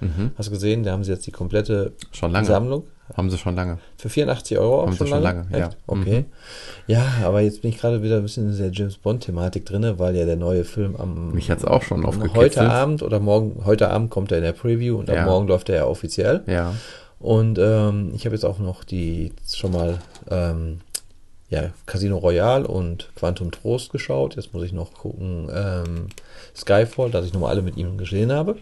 [0.00, 0.30] Mhm.
[0.36, 0.82] Hast du gesehen?
[0.82, 2.46] Da haben sie jetzt die komplette Schon lange.
[2.46, 2.84] Sammlung
[3.16, 3.78] Haben sie schon lange.
[3.96, 5.40] für 84 Euro auch Haben sie schon schon lange.
[5.50, 5.66] lange, ja.
[5.68, 5.76] Echt?
[5.86, 6.24] Okay.
[6.86, 10.14] Ja, aber jetzt bin ich gerade wieder ein bisschen in der James Bond-Thematik drin, weil
[10.16, 12.36] ja der neue Film am Mich hat's auch schon aufgekitzelt.
[12.56, 15.22] heute Abend oder morgen, heute Abend kommt er in der Preview und Ja.
[15.22, 16.42] ab morgen läuft er ja offiziell.
[16.46, 16.74] Ja.
[17.18, 19.98] Und ähm, ich habe jetzt auch noch die schon mal
[20.30, 20.80] ähm,
[21.48, 24.34] ja, Casino Royale und Quantum Trost geschaut.
[24.36, 26.08] Jetzt muss ich noch gucken ähm,
[26.54, 28.56] Skyfall, dass ich nochmal alle mit ihm gesehen habe.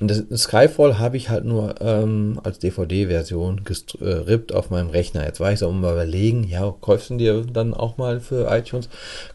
[0.00, 5.24] Und das, Skyfall habe ich halt nur ähm, als DVD-Version gestrippt auf meinem Rechner.
[5.24, 8.88] Jetzt war ich so mal überlegen, ja, kaufst du dir dann auch mal für iTunes?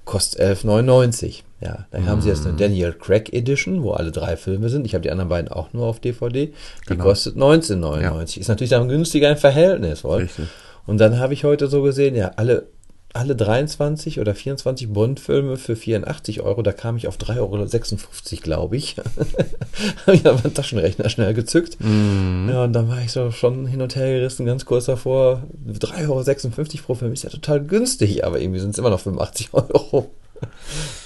[0.05, 1.41] Kostet 11,99.
[1.61, 4.85] Ja, dann haben sie jetzt eine Daniel Craig Edition, wo alle drei Filme sind.
[4.85, 6.47] Ich habe die anderen beiden auch nur auf DVD.
[6.47, 6.53] Die
[6.87, 7.03] Genau.
[7.03, 8.39] kostet 19,99.
[8.39, 10.23] Ist natürlich dann günstiger im Verhältnis, wohl.
[10.23, 10.45] Richtig.
[10.85, 12.67] Und dann habe ich heute so gesehen, ja, alle,
[13.13, 18.75] alle 23 oder 24 Bond-Filme für 84 Euro, da kam ich auf 3,56 Euro, glaube
[18.75, 18.97] ich.
[20.05, 21.77] habe ich aber einen Taschenrechner schnell gezückt.
[21.79, 22.49] Mhm.
[22.49, 25.43] Ja, und dann war ich so schon hin und her gerissen, ganz kurz davor.
[25.67, 29.49] 3,56 Euro pro Film ist ja total günstig, aber irgendwie sind es immer noch 85
[29.53, 30.09] Euro.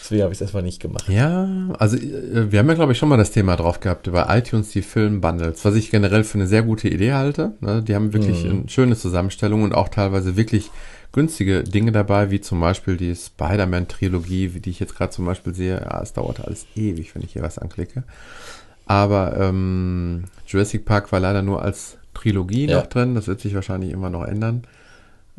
[0.01, 1.09] Deswegen habe ich es erstmal nicht gemacht.
[1.09, 4.27] Ja, also äh, wir haben ja, glaube ich, schon mal das Thema drauf gehabt über
[4.29, 7.51] iTunes, die Film-Bundles, was ich generell für eine sehr gute Idee halte.
[7.59, 7.83] Ne?
[7.83, 10.71] Die haben wirklich eine schöne Zusammenstellung und auch teilweise wirklich
[11.17, 15.55] günstige Dinge dabei, wie zum Beispiel die Spider-Man-Trilogie, wie die ich jetzt gerade zum Beispiel
[15.55, 15.81] sehe.
[15.81, 18.03] Ja, es dauert alles ewig, wenn ich hier was anklicke.
[18.85, 22.77] Aber ähm, Jurassic Park war leider nur als Trilogie Ja.
[22.77, 23.15] noch drin.
[23.15, 24.61] Das wird sich wahrscheinlich immer noch ändern.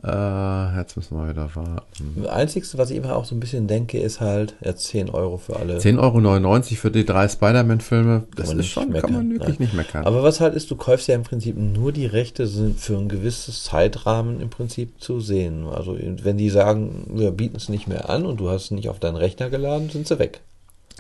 [0.05, 2.22] Äh, jetzt müssen wir wieder warten.
[2.22, 5.38] Das Einzige, was ich immer auch so ein bisschen denke, ist halt, ja, 10 Euro
[5.38, 5.78] für alle.
[5.78, 9.66] 10,99 Euro für die drei Spider-Man-Filme, das ist schon, kann meckern, man wirklich nein.
[9.66, 10.05] nicht meckern.
[10.05, 13.09] Aber was halt ist, du kaufst ja im Prinzip nur die Rechte sind für ein
[13.09, 15.66] gewisses Zeitrahmen im Prinzip zu sehen.
[15.66, 18.88] Also wenn die sagen, wir bieten es nicht mehr an und du hast es nicht
[18.88, 20.40] auf deinen Rechner geladen, sind sie weg.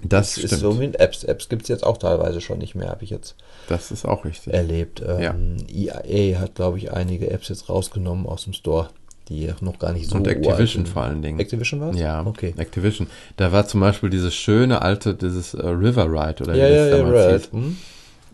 [0.04, 0.60] Das Das ist stimmt.
[0.60, 1.24] so mit Apps.
[1.24, 3.34] Apps gibt es jetzt auch teilweise schon nicht mehr, habe ich jetzt
[3.68, 4.52] das ist auch richtig.
[4.54, 5.02] erlebt.
[5.06, 8.88] Ähm, EA hat, glaube ich, einige Apps jetzt rausgenommen aus dem Store,
[9.28, 11.38] die noch gar nicht so Und Activision vor allen Dingen.
[11.40, 12.54] Activision war Ja, Okay.
[12.56, 13.08] Activision.
[13.36, 16.76] Da war zum Beispiel dieses schöne alte, dieses äh, River Ride oder wie Ja, das
[16.76, 17.40] ja, ja, damals right.
[17.42, 17.76] hieß, Hm?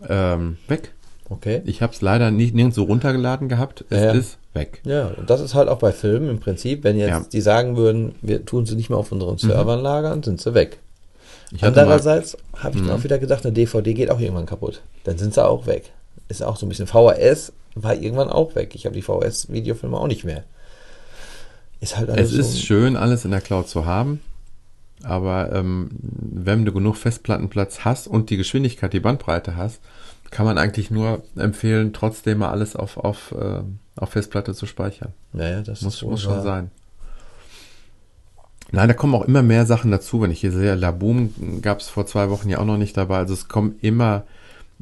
[0.09, 0.91] ähm, weg.
[1.29, 1.61] Okay.
[1.65, 3.83] Ich habe es leider nicht nirgendwo runtergeladen gehabt.
[3.89, 4.11] Es Ja, ja.
[4.13, 4.79] ist weg.
[4.85, 7.19] Ja, und das ist halt auch bei Filmen im Prinzip, wenn jetzt Ja.
[7.21, 7.29] Mhm.
[7.31, 10.77] die sagen würden, wir tun sie nicht mehr auf unseren Servern lagern, sind sie weg.
[11.61, 12.87] Andererseits habe ich Mhm.
[12.87, 14.81] dann auch wieder gedacht, eine DVD geht auch irgendwann kaputt.
[15.03, 15.91] Dann sind sie auch weg.
[16.27, 18.73] Ist auch so ein bisschen VHS war irgendwann auch weg.
[18.73, 20.43] Ich habe die VHS-Videofilme auch nicht mehr.
[21.81, 24.21] Ist halt alles es ist so, schön, alles in der Cloud zu haben.
[25.03, 29.81] Aber ähm, wenn du genug Festplattenplatz hast und die Geschwindigkeit, die Bandbreite hast,
[30.31, 33.59] kann man eigentlich nur empfehlen, trotzdem mal alles auf, auf, äh,
[33.97, 35.13] auf Festplatte zu speichern.
[35.33, 36.71] Naja, das Muss, muss schon sein.
[38.71, 40.21] Nein, da kommen auch immer mehr Sachen dazu.
[40.21, 43.17] Wenn ich hier sehe, Laboom gab es vor zwei Wochen ja auch noch nicht dabei.
[43.17, 44.23] Also es kommen immer,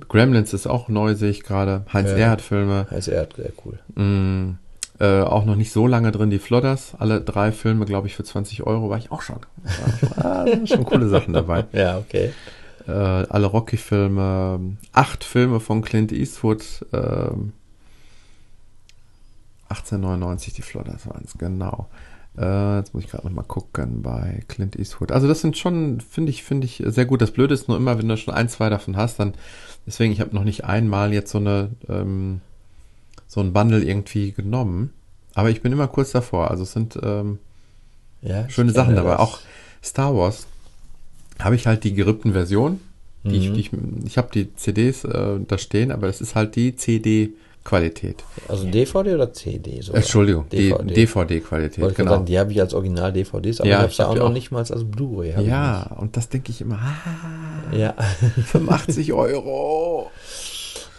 [0.09, 1.85] Gremlins ist auch neu, sehe ich gerade.
[1.91, 2.17] Heinz Ja.
[2.17, 2.87] Erhardt Filme.
[2.89, 3.79] Heißt er sehr cool.
[3.95, 4.57] Mm,
[4.99, 6.93] äh, auch noch nicht so lange drin, die Flodders.
[6.97, 9.39] Alle drei Filme, glaube ich, für 20 Euro war ich auch schon.
[10.17, 11.65] Ah, sind schon coole Sachen dabei.
[11.73, 12.31] Ja, okay.
[12.87, 14.59] Äh, alle Rocky-Filme,
[14.91, 17.53] acht Filme von Clint Eastwood, ähm,
[19.69, 21.87] 1899 die Flodders waren es, genau.
[22.37, 25.11] Äh, jetzt muss ich gerade noch mal gucken bei Clint Eastwood.
[25.11, 27.21] Also das sind schon, finde ich, finde ich sehr gut.
[27.21, 29.33] Das Blöde ist nur immer, wenn du schon ein, zwei davon hast, dann,
[29.85, 32.41] deswegen, ich habe noch nicht einmal jetzt so eine, ähm,
[33.27, 34.91] so ein Bundle irgendwie genommen.
[35.35, 36.51] Aber ich bin immer kurz davor.
[36.51, 37.39] Also es sind ähm,
[38.21, 39.17] Ja, ich schöne Sachen dabei.
[39.17, 39.39] Auch
[39.83, 40.47] Star Wars
[41.39, 42.79] habe ich halt die gerippten Version.
[43.23, 43.53] Die ich Mhm.
[43.53, 43.71] die ich,
[44.05, 46.75] ich habe die CDs äh, da stehen, aber das ist halt die
[47.63, 48.23] CD-Qualität.
[48.47, 49.81] Also DVD oder CD?
[49.81, 50.01] Sogar?
[50.01, 50.83] Entschuldigung, DVD.
[50.93, 52.11] DVD-Qualität, ich genau.
[52.11, 54.29] sagen, die habe ich als Original-DVDs, aber Ja, ich habe sie auch noch auch.
[54.33, 55.33] nicht mal als Blu-ray.
[55.45, 57.75] ja, und das denke ich immer, ah.
[57.75, 57.93] Ja.
[58.45, 60.11] 85 Euro.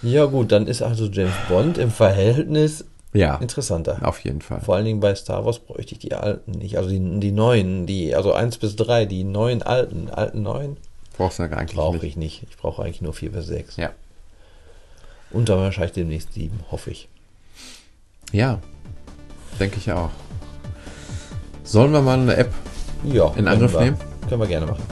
[0.02, 3.98] ja, gut, dann ist also James Bond im Verhältnis Ja, interessanter.
[4.02, 4.60] auf jeden Fall.
[4.60, 6.78] Vor allen Dingen bei Star Wars bräuchte ich die alten nicht.
[6.78, 10.76] Also die, die neuen, die, also 1 bis 3, die neuen alten, alten neuen,
[11.16, 12.04] Brauchst du ja eigentlich brauche nicht.
[12.04, 12.42] ich nicht.
[12.50, 13.76] Ich brauche eigentlich nur 4 bis 6.
[13.76, 13.90] Ja.
[15.34, 17.08] Und dann wahrscheinlich demnächst 7, hoffe ich.
[18.30, 18.60] Ja,
[19.58, 20.10] denke ich auch.
[21.64, 22.54] Sollen wir mal eine App
[23.02, 23.32] Ja.
[23.34, 23.96] In Angriff wir, nehmen?
[24.28, 24.84] Können wir gerne machen.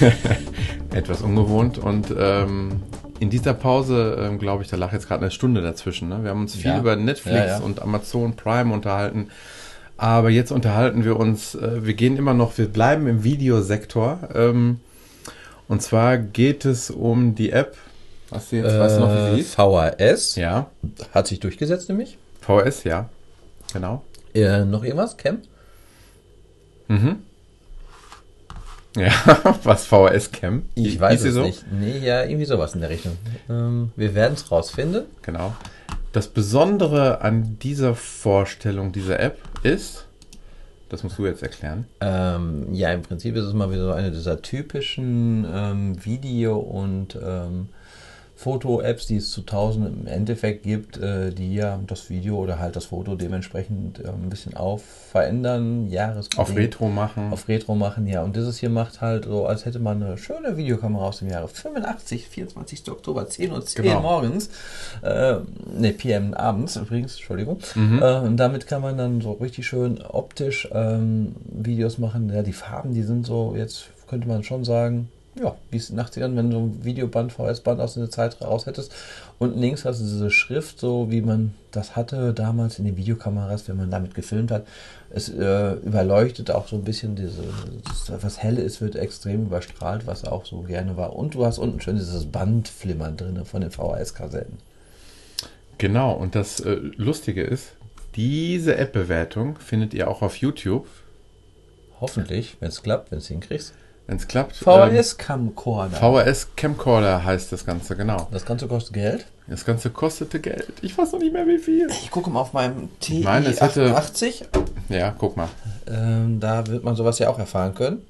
[0.92, 2.82] etwas ungewohnt und ähm,
[3.20, 6.08] in dieser Pause, ähm, glaube ich, da lag jetzt gerade eine Stunde dazwischen.
[6.08, 6.20] Ne?
[6.22, 6.78] Wir haben uns viel Ja.
[6.78, 7.58] über Netflix Ja, ja.
[7.58, 9.28] und Amazon Prime unterhalten.
[9.96, 14.18] Aber jetzt unterhalten wir uns, äh, wir gehen immer noch, wir bleiben im Videosektor.
[14.34, 14.80] Ähm,
[15.68, 17.76] und zwar geht es um die App.
[18.32, 19.54] Hast du jetzt, weißt du noch, wie sie hieß?
[19.54, 20.70] VHS Ja,
[21.12, 22.16] hat sich durchgesetzt, nämlich.
[22.40, 23.08] VS, ja.
[23.72, 24.02] Genau.
[24.34, 25.38] Äh, noch irgendwas, Cam?
[26.88, 27.16] Mhm.
[28.96, 29.12] Ja,
[29.62, 30.62] was VHS Cam?
[30.74, 31.42] Ich weiß es so?
[31.42, 31.64] nicht.
[31.72, 33.16] Nee, ja, irgendwie sowas in der Richtung.
[33.48, 35.04] Ähm, wir werden es rausfinden.
[35.22, 35.54] Genau.
[36.12, 40.06] Das Besondere an dieser Vorstellung dieser App ist,
[40.88, 41.86] das musst du jetzt erklären.
[42.00, 47.16] Ähm, ja, im Prinzip ist es mal wieder so eine dieser typischen ähm, Video- und
[47.22, 47.68] ähm,
[48.40, 52.74] Foto-Apps, die es zu tausend im Endeffekt gibt, äh, die ja das Video oder halt
[52.74, 57.32] das Foto dementsprechend äh, ein bisschen auf verändern, Jahres Auf Retro machen.
[57.32, 58.22] auf Retro machen, ja.
[58.22, 61.48] Und dieses hier macht halt so, als hätte man eine schöne Videokamera aus dem Jahre
[61.48, 62.90] 85, 24.
[62.90, 64.00] Oktober, 10 Uhr 10 Genau.
[64.00, 64.48] morgens.
[65.02, 65.36] Äh,
[65.76, 67.58] ne, PM abends übrigens, Entschuldigung.
[67.74, 68.00] Mhm.
[68.02, 72.30] Äh, und damit kann man dann so richtig schön optisch ähm, Videos machen.
[72.32, 75.96] Ja, die Farben, die sind so, jetzt könnte man schon sagen, ja, wie es in
[75.96, 78.92] den 80ern, wenn du ein Videoband, VS-Band aus der Zeit raus hättest.
[79.38, 83.68] Und links hast du diese Schrift, so wie man das hatte damals in den Videokameras,
[83.68, 84.66] wenn man damit gefilmt hat.
[85.10, 87.44] Es äh, überleuchtet auch so ein bisschen diese,
[87.84, 91.14] das, was helle ist, wird extrem überstrahlt, was auch so gerne war.
[91.14, 94.58] Und du hast unten schön dieses Bandflimmern drin von den VHS-Kassetten.
[95.78, 97.76] Genau, und das äh, Lustige ist,
[98.16, 100.86] diese App-Bewertung findet ihr auch auf YouTube.
[102.00, 103.74] Hoffentlich, wenn es klappt, wenn es hinkriegst.
[104.10, 104.56] Wenn es klappt.
[104.56, 105.96] VHS Camcorder.
[105.96, 108.26] VHS Camcorder heißt das Ganze, genau.
[108.32, 109.24] Das Ganze kostet Geld.
[109.46, 110.72] Das Ganze kostete Geld.
[110.82, 111.86] Ich weiß noch nicht mehr wie viel.
[111.90, 114.46] Ich gucke mal auf meinem TI meine, es hätte- 88.
[114.88, 115.48] Ja, guck mal.
[115.86, 118.02] Ähm, da wird man sowas ja auch erfahren können.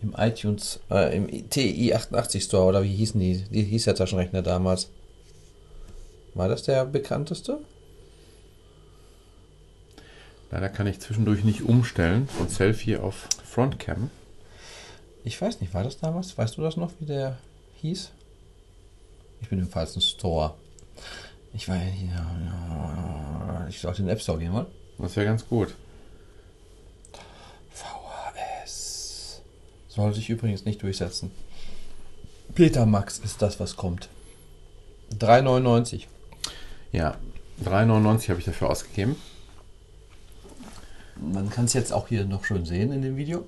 [0.00, 3.44] Im iTunes, äh, im TI 88 Store oder wie hießen die?
[3.50, 4.88] Wie hieß der Taschenrechner damals?
[6.32, 7.58] War das der bekannteste?
[10.50, 14.08] Leider kann ich zwischendurch nicht umstellen von Selfie auf Frontcam.
[15.24, 16.36] Ich weiß nicht, war das damals?
[16.36, 17.38] Weißt du das noch, wie der
[17.76, 18.10] hieß?
[19.40, 20.54] Ich bin im falschen Store.
[21.52, 24.66] Ich war ja Ich sollte in den App Store gehen, oder?
[24.98, 25.74] Das wäre ganz gut.
[27.70, 29.42] VHS.
[29.88, 31.30] Soll sich übrigens nicht durchsetzen.
[32.54, 34.08] Peter Max ist das, was kommt.
[35.18, 36.06] 3,99.
[36.92, 37.16] Ja,
[37.64, 39.16] 3,99 habe ich dafür ausgegeben.
[41.16, 43.46] Man kann es jetzt auch hier noch schön sehen in dem Video.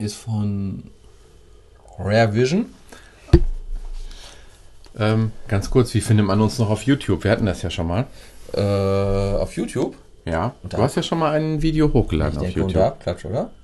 [0.00, 0.82] Ist von
[1.98, 2.66] Rare Vision.
[4.98, 7.22] Ähm, ganz kurz, wie findet man uns noch auf YouTube?
[7.24, 8.06] Wir hatten das ja schon mal.
[8.54, 9.94] Äh, auf YouTube.
[10.24, 12.74] Ja, Und du hast ja schon mal ein Video hochgeladen auf denke, YouTube.
[12.74, 13.50] da Klatsch, oder?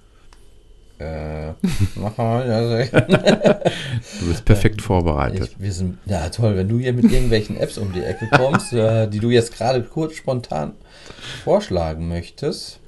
[0.99, 1.53] Äh,
[1.97, 2.49] mach mal.
[2.49, 2.87] Ja, sehr-
[4.21, 5.51] Du bist perfekt vorbereitet.
[5.53, 8.73] ich, wir sind, ja, toll, wenn du hier mit irgendwelchen Apps um die Ecke kommst,
[8.73, 10.73] äh, die du jetzt gerade kurz spontan
[11.45, 12.81] vorschlagen möchtest.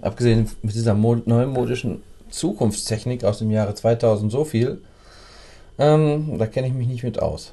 [0.00, 2.02] Abgesehen mit dieser mo neumodischen
[2.34, 4.80] Zukunftstechnik aus dem Jahre 2000 so viel,
[5.78, 7.52] ähm, da kenne ich mich nicht mit aus.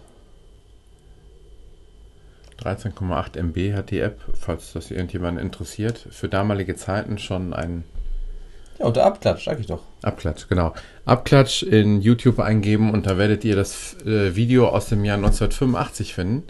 [2.63, 6.07] 13,8 MB hat die App, falls das irgendjemand interessiert.
[6.11, 7.83] Für damalige Zeiten schon ein
[8.77, 9.81] Ja, unter Abklatsch, sag ich doch.
[10.03, 10.73] Abklatsch, genau.
[11.05, 16.13] Abklatsch in YouTube eingeben und da werdet ihr das äh, Video aus dem Jahr 1985
[16.13, 16.43] finden.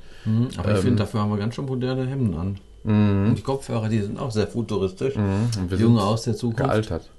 [0.58, 2.58] Aber ich Ähm, finde, dafür haben wir ganz schön moderne Hemden an.
[2.84, 5.16] Und die Kopfhörer, die sind auch sehr futuristisch.
[5.16, 6.64] Mhm, Junge aus der Zukunft.
[6.64, 7.10] gealtert.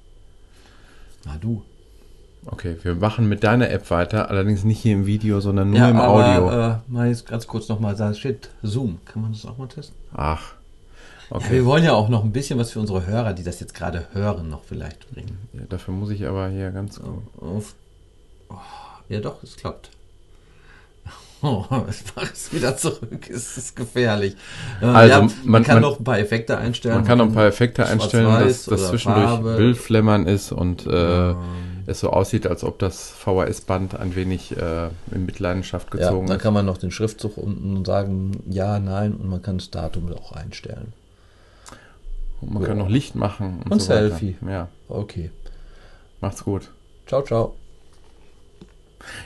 [1.24, 1.62] Na du.
[2.44, 6.00] Okay, wir machen mit deiner App weiter, allerdings nicht hier im Video, sondern nur im
[6.00, 6.50] Audio.
[6.50, 8.98] Aber, äh, mal jetzt ganz kurz nochmal, da steht Zoom.
[9.04, 9.94] Kann man das auch mal testen?
[10.12, 10.54] Ach,
[11.30, 11.50] Ja, okay.
[11.52, 14.06] wir wollen ja auch noch ein bisschen was für unsere Hörer, die das jetzt gerade
[14.12, 15.38] hören, noch vielleicht bringen.
[15.52, 17.00] Ja, dafür muss ich aber hier ganz
[17.40, 17.74] Auf,
[18.48, 18.56] oh,
[19.08, 19.90] ja doch, es klappt.
[21.44, 23.28] Oh, ich mache es wieder zurück.
[23.28, 24.36] Es ist gefährlich.
[24.80, 26.94] Äh, Also, ja, man, man- kann man- noch ein paar Effekte einstellen.
[26.96, 29.56] Man kann noch ein paar Effekte einstellen, dass Schwarz-Weiß das oder zwischendurch Farbe.
[29.56, 31.36] Bildflimmern ist und äh, Ähm,
[31.86, 36.36] es so aussieht, als ob das VHS-Band ein wenig äh, in Mitleidenschaft ja, gezogen dann
[36.36, 36.42] ist.
[36.44, 40.30] kann man noch den Schriftzug unten sagen, ja, nein, und man kann das Datum auch
[40.30, 40.92] einstellen.
[42.40, 44.10] Und man kann noch Licht machen und, Und so weiter.
[44.10, 44.36] Selfie.
[44.48, 45.30] Ja, Okay.
[46.20, 46.70] macht's gut.
[47.08, 47.56] Ciao, ciao.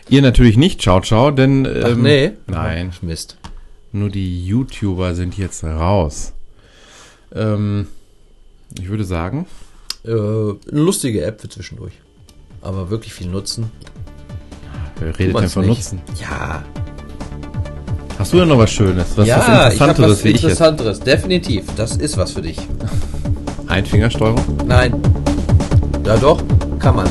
[0.08, 2.32] Ihr natürlich nicht, ciao, ciao, denn Ach, ähm, nee.
[2.46, 3.36] nein, Mist.
[3.92, 6.32] nur die YouTuber sind jetzt raus.
[7.34, 7.86] Ähm,
[8.78, 9.46] ich würde sagen,
[10.04, 11.94] Äh, eine lustige App für zwischendurch.
[12.62, 13.70] Aber wirklich viel Nutzen.
[15.00, 15.78] wer redet denn von nicht.
[15.78, 16.00] Nutzen?
[16.20, 16.62] Ja,
[18.18, 19.08] Hast du denn noch was Schönes?
[19.16, 20.42] Was, ja, was ich Interessanteres was ich jetzt?
[20.44, 21.00] Interessanteres.
[21.00, 21.64] Definitiv.
[21.76, 22.56] Das ist was für dich.
[23.66, 24.42] Einfingersteuerung?
[24.66, 24.94] Nein.
[26.06, 26.42] Ja doch,
[26.78, 27.08] kann man.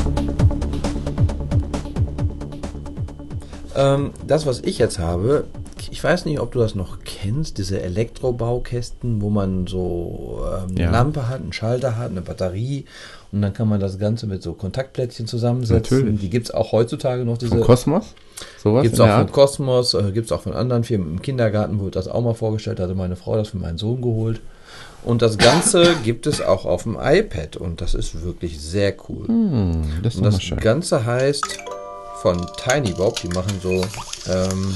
[3.76, 5.46] Ähm, das, was ich jetzt habe,
[5.92, 10.82] ich weiß nicht, ob du das noch kennst, diese Elektrobaukästen, wo man so ähm, eine
[10.82, 10.92] Ja.
[10.92, 12.86] Lampe hat, einen Schalter hat, eine Batterie
[13.32, 15.98] und dann kann man das Ganze mit so Kontaktplättchen zusammensetzen.
[16.00, 16.22] Natürlich.
[16.22, 18.14] Die gibt es auch heutzutage noch, diese Von Kosmos?
[18.62, 19.32] Sowas Gibt es auch von Art?
[19.32, 21.10] Cosmos, äh, gibt es auch von anderen Firmen.
[21.14, 24.02] Im Kindergarten wurde das auch mal vorgestellt, da hatte meine Frau das für meinen Sohn
[24.02, 24.42] geholt.
[25.04, 29.28] Und das Ganze gibt es auch auf dem iPad und das ist wirklich sehr cool.
[29.28, 30.58] Hm, das ist Und das schön.
[30.60, 31.60] Ganze heißt
[32.22, 33.84] von Tiny Bob, die machen so
[34.32, 34.76] ähm,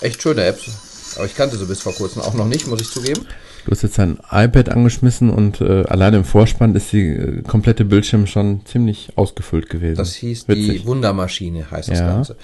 [0.00, 1.14] echt schöne Apps.
[1.16, 3.26] Aber ich kannte sie bis vor kurzem auch noch nicht, muss ich zugeben.
[3.64, 7.84] Du hast jetzt dein iPad angeschmissen und äh, alleine im Vorspann ist die äh, komplette
[7.84, 9.96] Bildschirm schon ziemlich ausgefüllt gewesen.
[9.96, 10.82] Das hieß Witzig.
[10.82, 12.06] die Wundermaschine, heißt das Ja.
[12.06, 12.36] Ganze.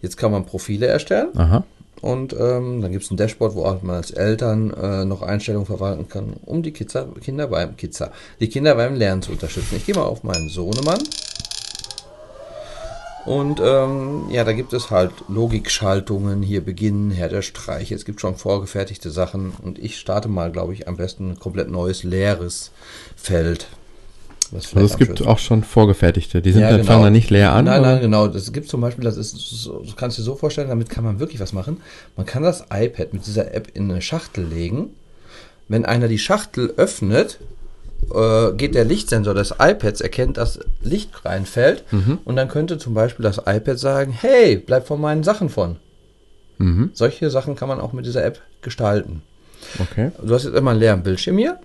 [0.00, 1.28] Jetzt kann man Profile erstellen.
[1.36, 1.64] Aha.
[2.00, 5.66] Und ähm, dann gibt es ein Dashboard, wo auch man als Eltern äh, noch Einstellungen
[5.66, 9.76] verwalten kann, um die Kinder, Kinder beim Kinder, die Kinder beim Lernen zu unterstützen.
[9.76, 10.98] Ich gehe mal auf meinen Sohnemann.
[13.26, 17.94] Und ähm, ja, da gibt es halt Logikschaltungen, hier beginnen, Herr der Streiche.
[17.94, 21.70] Es gibt schon vorgefertigte Sachen und ich starte mal, glaube ich, am besten ein komplett
[21.70, 22.70] neues leeres
[23.16, 23.68] Feld.
[24.50, 26.92] Was also es gibt auch schon vorgefertigte, die sind ja, dann, genau.
[26.92, 27.64] fangen dann nicht leer an.
[27.64, 28.28] Nein, nein, genau.
[28.28, 31.02] Das gibt zum Beispiel, das ist, so, das kannst du dir so vorstellen, damit kann
[31.02, 31.80] man wirklich was machen.
[32.16, 34.90] Man kann das iPad mit dieser App in eine Schachtel legen.
[35.66, 37.38] Wenn einer die Schachtel öffnet,
[38.12, 42.18] äh, geht der Lichtsensor des iPads, erkennt, dass Licht reinfällt mhm.
[42.24, 45.76] und dann könnte zum Beispiel das iPad sagen, hey, bleib von meinen Sachen von.
[46.58, 46.90] Mhm.
[46.92, 49.22] Solche Sachen kann man auch mit dieser App gestalten.
[49.78, 50.10] Okay.
[50.22, 51.58] Du hast jetzt immer einen leeren Bildschirm hier.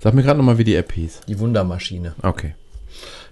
[0.00, 1.20] Sag mir gerade nochmal, wie die App hieß.
[1.28, 2.14] Die Wundermaschine.
[2.22, 2.54] Okay.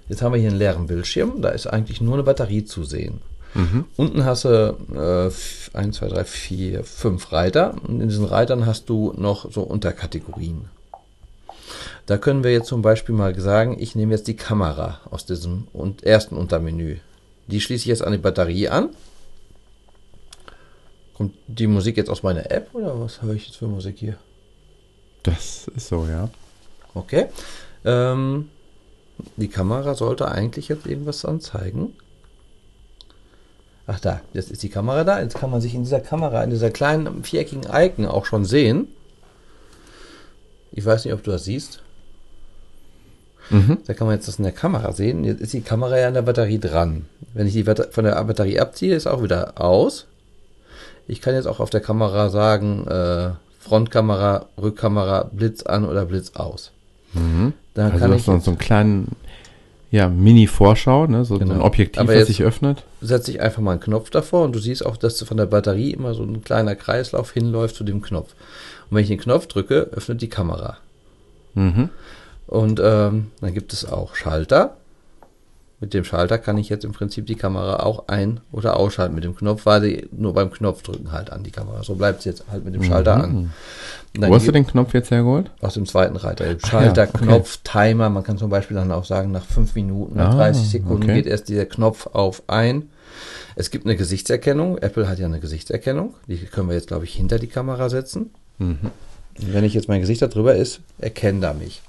[0.09, 3.21] Jetzt haben wir hier einen leeren Bildschirm, da ist eigentlich nur eine Batterie zu sehen.
[3.55, 3.85] Mhm.
[3.97, 8.89] Unten hast du äh, 1, 2, 3, 4, 5 Reiter und in diesen Reitern hast
[8.89, 10.67] du noch so Unterkategorien.
[12.09, 15.69] Da können wir jetzt zum Beispiel mal sagen, ich nehme jetzt die Kamera aus diesem
[16.01, 16.97] ersten Untermenü.
[17.49, 18.89] Die schließe ich jetzt an die Batterie an.
[21.13, 24.17] Kommt die Musik jetzt aus meiner App oder was höre ich jetzt für Musik hier?
[25.23, 26.31] Das ist so, ja.
[26.95, 27.27] Okay.
[27.85, 28.49] Ähm,
[29.37, 31.95] die Kamera sollte eigentlich jetzt irgendwas anzeigen.
[33.87, 35.21] Ach da, jetzt ist die Kamera da.
[35.21, 38.89] Jetzt kann man sich in dieser Kamera, in dieser kleinen viereckigen Icon auch schon sehen.
[40.73, 41.83] Ich weiß nicht, ob du das siehst.
[43.51, 43.79] Mhm.
[43.87, 45.25] Da kann man jetzt das in der Kamera sehen.
[45.25, 47.07] Jetzt ist die Kamera ja an der Batterie dran.
[47.35, 50.07] Wenn ich die von der Batterie abziehe, ist auch wieder aus.
[51.07, 53.31] Ich kann jetzt auch auf der Kamera sagen, äh,
[53.61, 56.73] Frontkamera, Rückkamera, Blitz an oder Blitz aus.
[57.15, 57.55] Mhm.
[57.75, 59.17] Da also kann ich so, so einen kleinen
[59.91, 61.25] ja, Mini-Vorschau, ne?
[61.25, 61.55] so, genau.
[61.55, 62.85] so ein Objektiv, Aber das sich öffnet.
[63.01, 65.93] Setze ich einfach mal einen Knopf davor und du siehst auch, dass von der Batterie
[65.93, 68.35] immer so ein kleiner Kreislauf hinläuft zu dem Knopf.
[68.91, 70.77] Und wenn ich den Knopf drücke, öffnet die Kamera.
[71.55, 71.89] Mhm.
[72.49, 74.77] Und ähm, dann gibt es auch Schalter.
[75.81, 79.15] Mit dem Schalter kann ich jetzt im Prinzip die Kamera auch ein- oder ausschalten.
[79.15, 81.85] Mit dem Knopf war sie nur beim Knopfdrücken halt an die Kamera.
[81.85, 83.23] So bleibt es jetzt halt mit dem Schalter mhm.
[83.23, 84.29] an.
[84.29, 85.53] Wo hast du den Knopf jetzt hergeholt?
[85.61, 86.47] Aus dem zweiten Reiter.
[86.67, 87.25] Schalter, ja, okay.
[87.25, 88.09] Knopf, Timer.
[88.09, 91.15] Man kann zum Beispiel dann auch sagen, nach 5 Minuten, nach ah, 30 Sekunden okay.
[91.15, 92.91] geht erst dieser Knopf auf ein.
[93.55, 94.79] Es gibt eine Gesichtserkennung.
[94.79, 96.15] Apple hat ja eine Gesichtserkennung.
[96.27, 98.31] Die können wir jetzt, glaube ich, hinter die Kamera setzen.
[98.59, 98.79] Mhm.
[99.39, 101.83] Wenn ich jetzt mein Gesicht da drüber ist, erkennt er mich.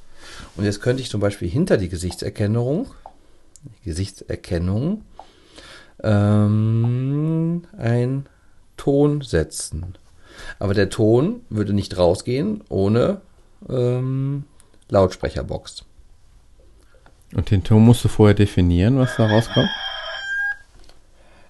[0.56, 2.88] Und jetzt könnte ich zum Beispiel hinter die Gesichtserkennung,
[3.84, 5.04] Gesichtserkennung,
[6.04, 8.26] ähm, ein
[8.78, 9.98] Ton setzen.
[10.58, 13.22] Aber der Ton würde nicht rausgehen ohne
[13.70, 14.46] ähm,
[14.90, 15.84] Lautsprecherbox.
[17.36, 19.70] Und den Ton musst du vorher definieren, was da rauskommt?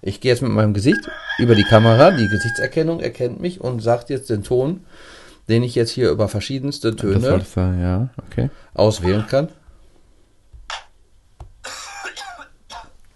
[0.01, 4.09] Ich gehe jetzt mit meinem Gesicht über die Kamera, die Gesichtserkennung erkennt mich und sagt
[4.09, 4.85] jetzt den Ton
[5.49, 8.09] den ich jetzt hier über verschiedenste Töne sein, ja.
[8.29, 8.49] okay.
[8.73, 9.49] auswählen kann.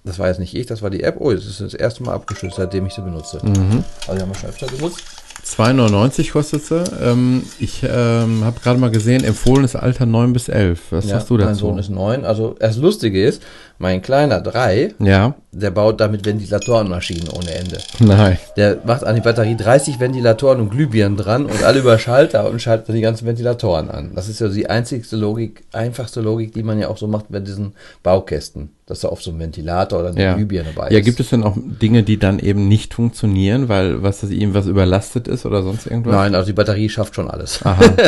[0.06, 1.16] Das war jetzt nicht ich, das war die App.
[1.20, 3.40] Oh, das ist das erste Mal abgeschützt, seitdem ich sie benutze.
[3.42, 3.86] Mhm.
[4.02, 5.02] Also die haben wir schon öfter genutzt.
[5.46, 6.84] 2,99 kostet sie.
[7.02, 10.92] Ähm, ich ähm, habe gerade mal gesehen, empfohlenes Alter 9 bis 11.
[10.92, 11.48] Was ja, sagst du dazu?
[11.48, 12.26] Mein Sohn ist 9.
[12.26, 13.44] Also das Lustige ist,
[13.78, 15.36] mein kleiner 3, ja.
[15.52, 17.80] der baut damit Ventilatorenmaschinen ohne Ende.
[18.00, 18.38] Nein.
[18.56, 22.62] Der macht an die Batterie 30 Ventilatoren und Glühbirnen dran und alle über Schalter und
[22.62, 24.12] schaltet die ganzen Ventilatoren an.
[24.16, 27.40] Das ist ja die einzigste Logik, einfachste Logik, die man ja auch so macht bei
[27.40, 30.34] diesen Baukästen dass da oft so ein Ventilator oder eine ja.
[30.36, 30.94] Glühbirne dabei ist.
[30.94, 34.66] Ja, gibt es denn auch Dinge, die dann eben nicht funktionieren, weil was das irgendwas
[34.66, 36.14] überlastet ist oder sonst irgendwas?
[36.14, 37.62] Nein, also die Batterie schafft schon alles.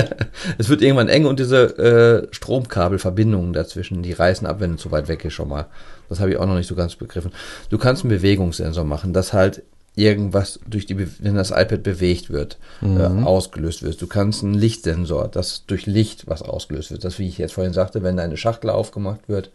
[0.58, 4.92] es wird irgendwann eng und diese äh, Stromkabelverbindungen dazwischen, die reißen ab, wenn es zu
[4.92, 5.65] weit weg ist schon mal.
[6.10, 7.32] Das habe ich auch noch nicht so ganz begriffen.
[7.70, 9.64] Du kannst einen Bewegungssensor machen, dass halt
[9.96, 13.24] irgendwas durch die, wenn das iPad bewegt wird, äh, mhm.
[13.24, 14.02] äh, ausgelöst wird.
[14.02, 17.04] Du kannst einen Lichtsensor, dass durch Licht was ausgelöst wird.
[17.04, 19.52] Das, wie ich jetzt vorhin sagte, wenn eine Schachtel aufgemacht wird,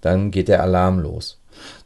[0.00, 1.38] dann geht der Alarm los.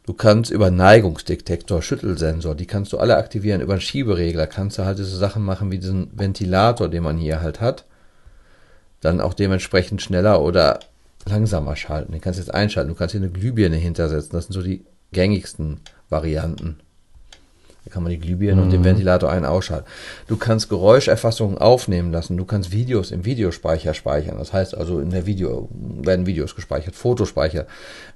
[0.05, 3.61] Du kannst über Neigungsdetektor, Schüttelsensor, die kannst du alle aktivieren.
[3.61, 7.41] Über einen Schieberegler kannst du halt diese Sachen machen wie diesen Ventilator, den man hier
[7.41, 7.85] halt hat.
[9.01, 10.81] Dann auch dementsprechend schneller oder
[11.27, 12.13] langsamer schalten.
[12.13, 12.91] Den kannst du jetzt einschalten.
[12.91, 14.31] Du kannst hier eine Glühbirne hintersetzen.
[14.33, 16.79] Das sind so die gängigsten Varianten.
[17.85, 18.63] Da kann man die Glühbirne mhm.
[18.65, 19.87] und den Ventilator ein- ausschalten.
[20.27, 22.37] Du kannst Geräuscherfassungen aufnehmen lassen.
[22.37, 24.39] Du kannst Videos im Videospeicher speichern.
[24.39, 27.67] Das heißt also, in der Video werden Videos gespeichert, Fotospeicher.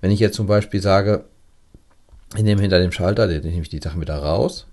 [0.00, 1.24] Wenn ich jetzt zum Beispiel sage,
[2.36, 4.66] ich nehme hinter dem Schalter, den nehme ich die Sachen wieder raus,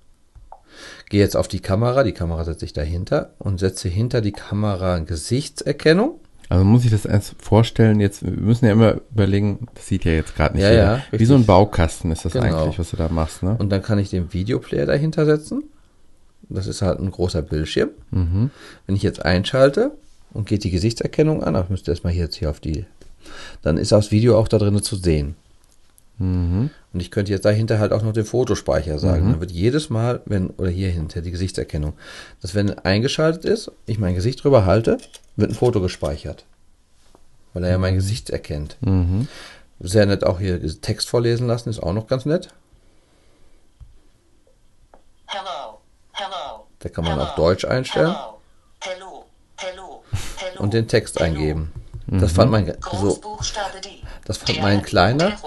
[1.10, 5.00] gehe jetzt auf die Kamera, die Kamera setze ich dahinter und setze hinter die Kamera
[5.00, 6.20] Gesichtserkennung
[6.50, 10.14] also muss ich das erst vorstellen, jetzt, wir müssen ja immer überlegen, das sieht ja
[10.14, 12.64] jetzt gerade nicht ja, ja, Wie so ein Baukasten ist das genau.
[12.64, 13.56] eigentlich, was du da machst, ne?
[13.60, 15.64] Und dann kann ich den Videoplayer dahinter setzen.
[16.50, 17.90] Das ist halt ein großer Bildschirm.
[18.10, 18.50] Mhm.
[18.88, 19.92] Wenn ich jetzt einschalte
[20.34, 22.86] und geht die Gesichtserkennung an, ich müsste erstmal hier jetzt hier auf die,
[23.62, 25.36] dann ist das Video auch da drin zu sehen.
[26.20, 26.70] Mhm.
[26.94, 29.26] Und ich könnte jetzt dahinter halt auch noch den Fotospeicher sagen.
[29.28, 29.32] Mhm.
[29.32, 31.94] Dann wird jedes Mal, wenn, oder hier hinter die Gesichtserkennung,
[32.42, 34.98] dass wenn eingeschaltet ist, ich mein Gesicht drüber halte,
[35.36, 36.46] wird ein Foto gespeichert.
[37.54, 38.78] weil er ja mein Gesicht erkennt.
[38.82, 39.28] Mhm.
[39.80, 42.50] Sehr nett auch hier Text vorlesen lassen, ist auch noch ganz nett.
[45.26, 45.80] Hello.
[46.12, 46.66] Hello.
[46.80, 48.16] Da kann man hello, auf Deutsch einstellen
[48.82, 49.26] Hello.
[49.58, 50.04] Hello.
[50.38, 50.62] Hello.
[50.62, 51.34] Und den Text hello.
[51.34, 51.72] eingeben.
[52.08, 53.22] Das fand mein, so,
[54.26, 55.38] das fand mein Kleiner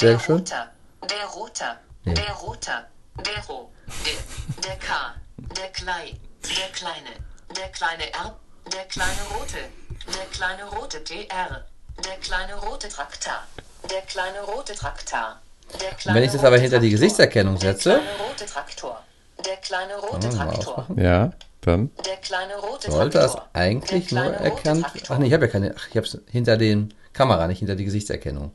[0.00, 0.36] sehr der schön.
[0.38, 0.70] Roter,
[1.02, 2.14] der Roter, Nee.
[2.14, 2.86] der Roter,
[3.16, 3.70] der Ro,
[4.04, 5.14] der, der K,
[5.56, 7.10] der Klei, der Kleine,
[7.56, 8.36] der kleine R,
[8.72, 9.58] der kleine Rote,
[10.06, 11.64] der kleine Rote TR,
[12.04, 13.46] der kleine Rote Traktar,
[13.90, 15.40] der kleine Rote Traktar.
[15.82, 18.46] Der kleine wenn ich das aber rote hinter die Traktor, Gesichtserkennung setze- Der kleine rote
[18.46, 19.04] Traktor.
[19.44, 20.86] Der kleine rote Traktor.
[20.96, 21.90] Ja, dann.
[22.06, 23.50] Der kleine rote sollte das Traktor.
[23.52, 24.82] eigentlich Der nur kleine rote erkannt.
[24.82, 25.14] Traktor.
[25.16, 25.74] Ach nee, ich habe ja keine.
[25.76, 28.54] Ach, ich habe es hinter den Kamera, nicht hinter die Gesichtserkennung.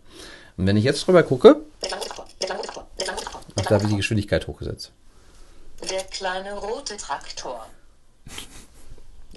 [0.57, 1.57] Und wenn ich jetzt drüber gucke,
[3.55, 4.91] ach, da habe ich die Geschwindigkeit hochgesetzt.
[5.89, 7.65] Der kleine rote Traktor.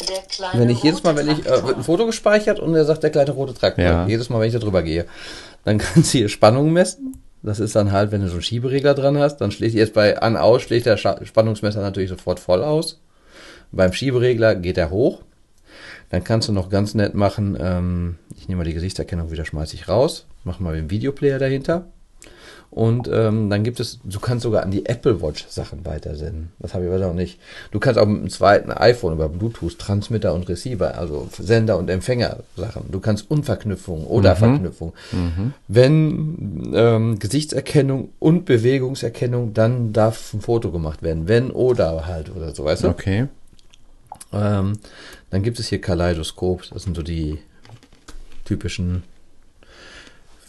[0.09, 2.85] Der kleine Wenn ich jedes Mal, wenn ich, äh, wird ein Foto gespeichert und er
[2.85, 3.85] sagt der kleine rote Traktor.
[3.85, 4.07] Ja.
[4.07, 5.07] Jedes Mal, wenn ich da drüber gehe,
[5.65, 7.17] dann kannst du hier Spannung messen.
[7.43, 10.21] Das ist dann halt, wenn du so einen Schieberegler dran hast, dann schlägt jetzt bei
[10.21, 13.01] an aus schlägt der Spannungsmesser natürlich sofort voll aus.
[13.73, 15.23] Beim Schieberegler geht er hoch.
[16.11, 19.75] Dann kannst du noch ganz nett machen, ähm, ich nehme mal die Gesichtserkennung wieder, schmeiße
[19.75, 21.87] ich raus, mach mal den Videoplayer dahinter.
[22.71, 26.51] Und ähm, dann gibt es, du kannst sogar an die Apple Watch Sachen weitersenden.
[26.59, 27.39] Das habe ich aber noch nicht.
[27.71, 31.89] Du kannst auch mit dem zweiten iPhone über Bluetooth Transmitter und Receiver, also Sender und
[31.89, 32.91] Empfänger Sachen.
[32.91, 34.93] Du kannst Unverknüpfung oder Verknüpfung.
[35.69, 41.29] Wenn ähm, Gesichtserkennung und Bewegungserkennung, dann darf ein Foto gemacht werden.
[41.29, 42.89] Wenn oder halt oder so, weißt du?
[42.89, 43.29] Okay.
[44.33, 44.75] Ähm,
[45.31, 46.69] dann gibt es hier Kaleidoskop.
[46.71, 47.39] Das sind so die
[48.45, 49.03] typischen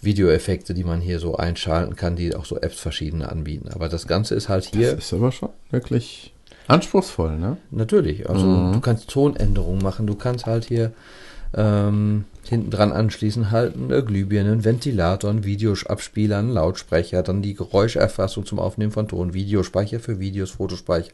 [0.02, 3.70] Videoeffekte, die man hier so einschalten kann, die auch so Apps verschiedene anbieten.
[3.74, 6.34] Aber das Ganze ist halt hier Das ist aber schon wirklich
[6.68, 7.58] anspruchsvoll, ne?
[7.72, 8.30] natürlich.
[8.30, 10.06] Also du kannst Tonänderungen machen.
[10.08, 10.91] Du kannst halt hier
[11.56, 17.54] ähm, hinten dran anschließen halt eine Glühbirne, einen Ventilator, einen Videoabspieler, einen Lautsprecher, dann die
[17.54, 21.12] Geräuscherfassung zum Aufnehmen von Ton, Videospeicher für Videos, Fotospeicher,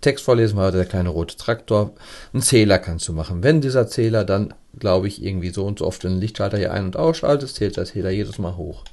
[0.00, 1.92] Text vorlesen war der kleine rote Traktor,
[2.32, 3.42] einen Zähler kannst du machen.
[3.42, 6.84] Wenn dieser Zähler dann, glaube ich, irgendwie so und so oft den Lichtschalter hier ein-
[6.86, 8.84] und ausschaltest, zählt der Zähler jedes Mal hoch.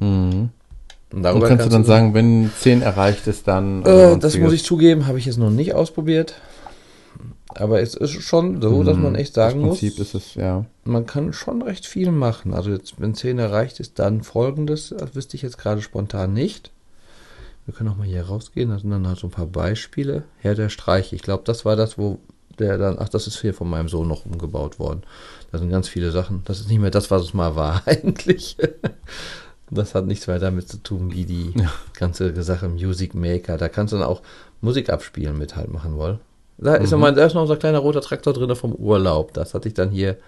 [0.00, 0.50] Und
[1.12, 3.84] Und darüber kannst du dann sagen, wenn 10 erreicht ist, dann.
[3.84, 6.34] äh, das muss ich zugeben, habe ich jetzt noch nicht ausprobiert.
[7.54, 10.66] Aber es ist schon so, dass man echt sagen muss, Prinzip ist es, ja.
[10.84, 12.52] man kann schon recht viel machen.
[12.52, 16.70] Also jetzt, wenn 10 erreicht ist, dann folgendes, das wüsste ich jetzt gerade spontan nicht.
[17.64, 20.24] Wir können auch mal hier rausgehen, das sind dann halt so ein paar Beispiele.
[20.38, 22.18] Herr der Streiche, ich glaube, das war das, wo
[22.58, 25.02] der dann, ach, das ist hier von meinem Sohn noch umgebaut worden.
[25.52, 26.42] Da sind ganz viele Sachen.
[26.44, 28.56] Das ist nicht mehr das, was es mal war, eigentlich.
[29.70, 31.54] Das hat nichts mehr damit zu tun, wie die
[31.94, 33.58] ganze Sache Music Maker.
[33.58, 34.22] Da kannst du dann auch
[34.60, 36.20] Musik abspielen mit halt machen wollen.
[36.60, 39.32] Da ist, noch mal, da ist noch unser kleiner roter Traktor drin vom Urlaub.
[39.32, 40.18] Das hatte ich dann hier.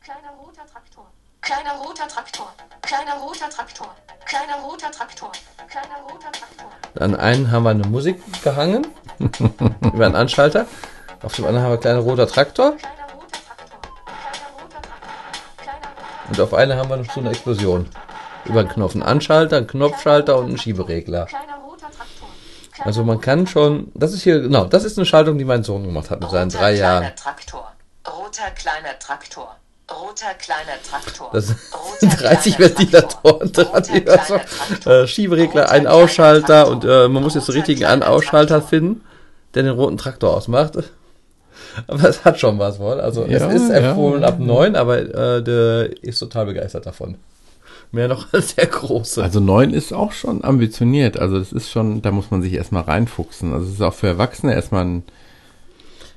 [0.00, 1.06] Kleiner roter Traktor.
[1.40, 2.54] Kleiner roter Traktor.
[2.82, 3.88] Kleiner roter Traktor.
[4.24, 5.32] Kleiner roter Traktor.
[5.68, 7.02] Kleiner roter Traktor.
[7.02, 8.86] An einen haben wir eine Musik gehangen,
[9.92, 10.66] über einen Anschalter.
[11.22, 12.76] Auf dem anderen haben wir kleiner roter Traktor.
[12.76, 13.80] Kleiner roter Traktor.
[14.06, 15.16] Kleiner roter Traktor.
[15.56, 17.88] Kleiner roter Und auf einer haben wir noch so eine Explosion.
[18.44, 21.26] Über einen Knopf einen Anschalter, einen Knopfschalter und einen Schieberegler.
[21.26, 21.56] Kleiner
[22.84, 25.62] Also man roter kann schon, das ist hier, genau, das ist eine Schaltung, die mein
[25.62, 27.16] Sohn gemacht hat mit seinen Roter drei kleiner Jahren.
[27.16, 27.72] Traktor.
[28.06, 29.56] Roter kleiner Traktor.
[29.90, 31.30] Roter kleiner Traktor.
[31.32, 33.80] Das Roter sind 30 kleiner Ventilatoren Traktor.
[33.80, 34.40] dran, Roter so,
[34.84, 37.80] kleiner äh, Schieberegler, Roter ein kleiner Ausschalter und äh, man muss jetzt den Roter richtigen
[37.80, 38.68] kleiner An-Ausschalter Traktor.
[38.68, 39.00] finden,
[39.54, 40.74] der den roten Traktor ausmacht.
[41.86, 43.00] Aber es hat schon was wohl.
[43.00, 43.76] Also Ja, es ist ja.
[43.76, 47.16] empfohlen ab 9, aber äh, der ist total begeistert davon.
[47.96, 49.22] Mehr noch als der große.
[49.22, 51.18] Also 9 ist auch schon ambitioniert.
[51.18, 53.52] Also das ist schon, da muss man sich erstmal reinfuchsen.
[53.54, 55.02] Also es ist auch für Erwachsene erstmal ein,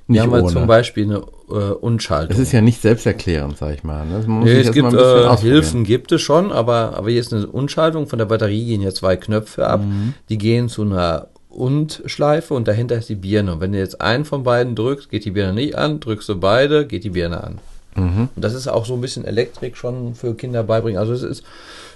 [0.07, 0.51] nicht Hier haben wir ohne.
[0.51, 2.35] zum Beispiel eine äh, Unschaltung.
[2.35, 4.05] Es ist ja nicht selbsterklärend, sag ich mal.
[4.05, 4.25] Ne?
[4.43, 5.37] Nee, es gibt äh.
[5.37, 8.07] Hilfen, gibt es schon, aber, aber hier ist eine Unschaltung.
[8.07, 9.81] Von der Batterie gehen hier zwei Knöpfe ab.
[9.81, 10.15] Mhm.
[10.27, 13.53] Die gehen zu einer Und-Schleife und dahinter ist die Birne.
[13.53, 15.99] Und wenn du jetzt einen von beiden drückst, geht die Birne nicht an.
[15.99, 17.59] Drückst du beide, geht die Birne an.
[17.99, 18.29] Mhm.
[18.35, 20.99] Und das ist auch so ein bisschen Elektrik schon für Kinder beibringen.
[20.99, 21.43] Also es ist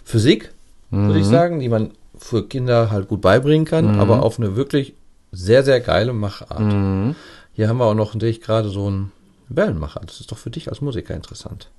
[0.03, 0.51] Physik,
[0.91, 1.19] würde Mhm.
[1.21, 4.93] ich sagen, die man für Kinder halt gut beibringen kann, aber auf eine wirklich
[5.31, 6.59] sehr, sehr geile Machart.
[6.59, 7.15] Mhm.
[7.53, 9.11] Hier haben wir auch noch, sehe ich gerade, so einen
[9.49, 10.01] Wellenmacher.
[10.05, 11.69] Das ist doch für dich als Musiker interessant.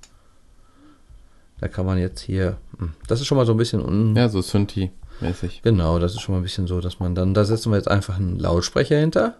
[1.61, 4.27] Da kann man jetzt hier, hm, das ist schon mal so ein bisschen un, Ja,
[4.27, 5.61] so Synthi-mäßig.
[5.63, 7.87] genau, das ist schon mal ein bisschen so, dass man dann, da setzen wir jetzt
[7.89, 9.35] einfach einen Lautsprecher hinter.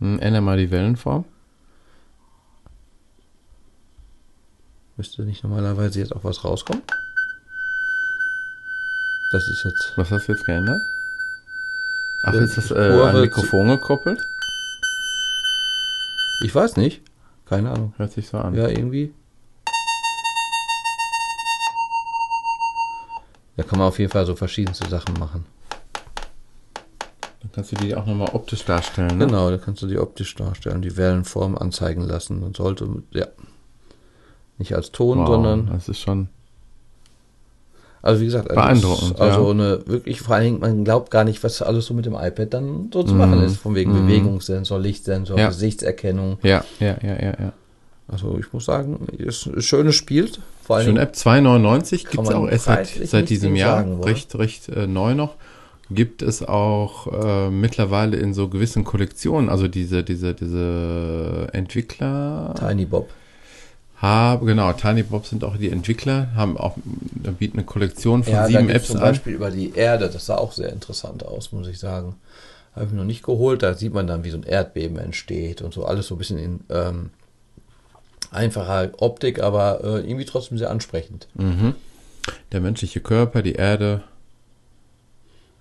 [0.00, 1.24] Hm, ändere mal die Wellenform.
[4.96, 6.82] Müsste nicht normalerweise jetzt auch was rauskommen.
[9.32, 10.80] Das ist jetzt, Was hast du jetzt geändert?
[12.22, 14.24] Ach, Ja, ist das äh, an Mikrofon gekoppelt?
[16.44, 17.02] ich weiß nicht.
[17.46, 17.94] Keine Ahnung.
[17.96, 18.54] Hört sich so an.
[18.54, 19.12] Ja, irgendwie.
[23.56, 25.46] Da kann man auf jeden Fall so verschiedenste Sachen machen.
[27.40, 29.18] Dann kannst du die auch nochmal optisch darstellen.
[29.18, 29.26] Ne?
[29.26, 33.26] Genau, da kannst du die optisch darstellen, die Wellenform anzeigen lassen und sollte, ja.
[34.58, 36.28] Nicht als Ton, Wow, sondern, das ist schon.
[38.02, 39.50] also wie gesagt, also Beeindruckend, Also ja.
[39.50, 42.52] eine wirklich, vor allen Dingen, man glaubt gar nicht, was alles so mit dem iPad
[42.54, 43.56] dann so zu machen ist.
[43.56, 44.06] Von wegen Mhm.
[44.06, 45.48] Bewegungssensor, Lichtsensor, Ja.
[45.48, 46.38] Gesichtserkennung.
[46.42, 47.52] Ja, ja, ja, ja, ja.
[48.06, 50.28] Also ich muss sagen, ist ein schönes Spiel.
[50.62, 53.78] Vor allen Schöne App 2,99 Kann gibt es auch erst seit, seit diesem Jahr.
[53.78, 55.34] sagen, recht, recht äh, neu noch.
[55.90, 62.84] Gibt es auch äh, mittlerweile in so gewissen Kollektionen, also diese, diese, diese Entwickler Tiny
[62.86, 63.08] Bob.
[63.96, 66.76] Haben, genau, Tiny Bob sind auch die Entwickler, haben auch,
[67.38, 69.02] bieten eine Kollektion von Ja, sieben Apps zum an.
[69.02, 72.16] Beispiel über die Erde, das sah auch sehr interessant aus, muss ich sagen.
[72.74, 75.72] Habe ich noch nicht geholt, da sieht man dann, wie so ein Erdbeben entsteht und
[75.72, 77.10] so alles so ein bisschen in ähm,
[78.32, 81.28] einfacher Optik, aber äh, irgendwie trotzdem sehr ansprechend.
[81.34, 81.74] Mhm.
[82.52, 84.02] Der menschliche Körper, die Erde,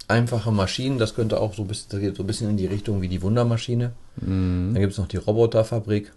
[0.07, 2.65] Einfache Maschinen, das könnte auch so ein bisschen, das geht so ein bisschen in die
[2.65, 3.93] Richtung wie die Wundermaschine.
[4.17, 4.71] Mhm.
[4.73, 6.11] Dann gibt es noch die Roboterfabrik.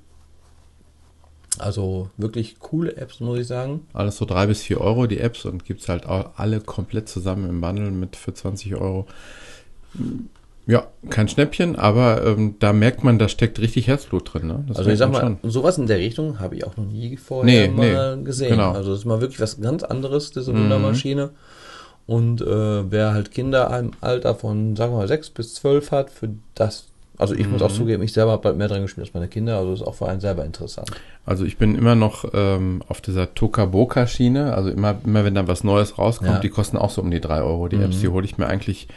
[1.58, 3.86] Also wirklich coole Apps, muss ich sagen.
[3.92, 7.48] alles so drei bis vier Euro die Apps und gibt's halt auch alle komplett zusammen
[7.48, 9.06] im Bundle mit für 20 Euro.
[10.68, 14.48] Ja, kein Schnäppchen, aber ähm, da merkt man, da steckt richtig Herzblut drin.
[14.48, 14.64] Ne?
[14.74, 17.68] Also ich sag mal, sowas in der Richtung habe ich auch noch nie vorher Nee,
[17.72, 18.50] mal nee, gesehen.
[18.50, 18.72] genau.
[18.72, 20.64] Also das ist mal wirklich was ganz anderes, diese Mhm.
[20.64, 21.30] Wundermaschine.
[22.08, 26.10] Und äh, wer halt Kinder im Alter von, sagen wir mal, 6 bis 12 hat,
[26.10, 26.86] für das,
[27.18, 27.74] also ich muss auch Mhm.
[27.74, 30.06] zugeben, ich selber habe bald mehr dran gespielt als meine Kinder, also ist auch für
[30.08, 30.90] einen selber interessant.
[31.24, 34.54] Also ich bin immer noch ähm, auf dieser Tokaboka-Schiene.
[34.54, 36.38] Also immer, immer wenn dann was Neues rauskommt, Ja.
[36.40, 37.68] die kosten auch so um die drei Euro.
[37.68, 37.82] Die Mhm.
[37.84, 38.88] Apps, die hole ich mir eigentlich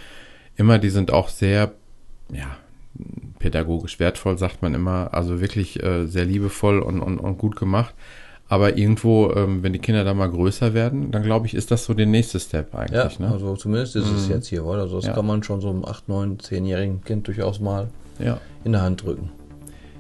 [0.56, 0.78] immer.
[0.80, 1.72] Die sind auch sehr,
[2.32, 2.48] ja,
[3.40, 5.10] pädagogisch wertvoll, sagt man immer.
[5.14, 7.94] Also wirklich äh, sehr liebevoll und, und, und gut gemacht.
[8.52, 11.86] Aber irgendwo, ähm, wenn die Kinder da mal größer werden, dann glaube ich, ist das
[11.86, 13.20] so der nächste Step Ja, eigentlich.
[13.20, 13.30] ne?
[13.32, 14.34] also zumindest ist es Mhm.
[14.36, 14.82] jetzt hier, oder?
[14.82, 15.14] Also das Ja.
[15.14, 17.90] kann man schon so einem 8, 9, 10-jährigen Kind durchaus mal
[18.20, 18.40] ja.
[18.64, 19.32] in der Hand drücken.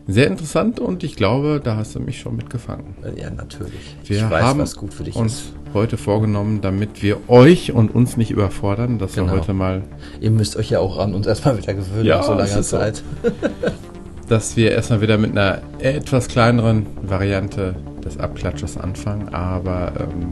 [0.07, 2.95] Sehr interessant und ich glaube, da hast du mich schon mitgefangen.
[3.15, 3.95] Ja, natürlich.
[4.05, 5.53] Wir ich weiß, haben was gut für dich uns ist.
[5.75, 9.27] heute vorgenommen, damit wir euch und uns nicht überfordern, dass Genau.
[9.33, 9.83] wir heute mal
[10.19, 12.77] Ihr müsst euch ja auch an uns erstmal wieder gewöhnen Ja, nach so langer so.
[12.77, 13.03] Zeit.
[14.29, 20.31] dass wir erstmal wieder mit einer etwas kleineren Variante des Abklatschers anfangen, aber ähm,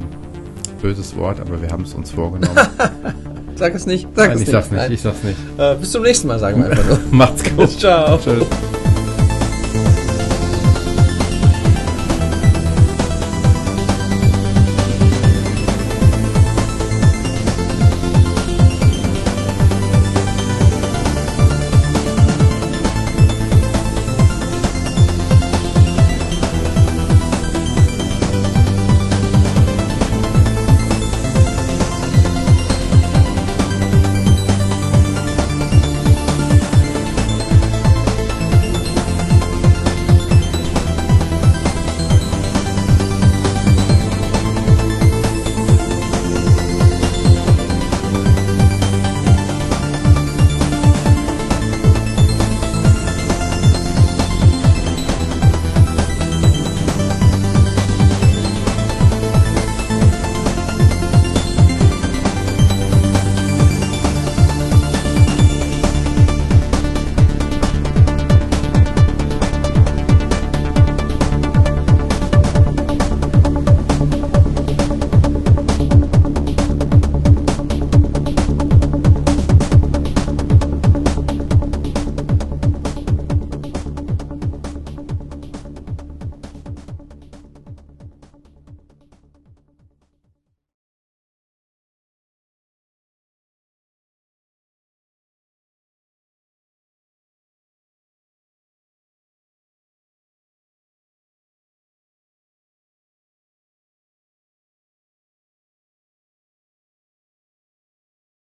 [0.82, 2.58] böses Wort, aber wir haben es uns vorgenommen.
[3.58, 4.08] Sag es nicht.
[4.16, 4.52] Sag Nein, es ich nicht.
[4.54, 4.92] sag's nicht, Nein.
[4.92, 5.38] ich sag's nicht.
[5.58, 7.00] Äh, bis zum nächsten Mal, sagen wir einfach nur.
[7.12, 7.80] Macht's gut.
[7.80, 8.18] Ciao.
[8.18, 8.46] Tschüss.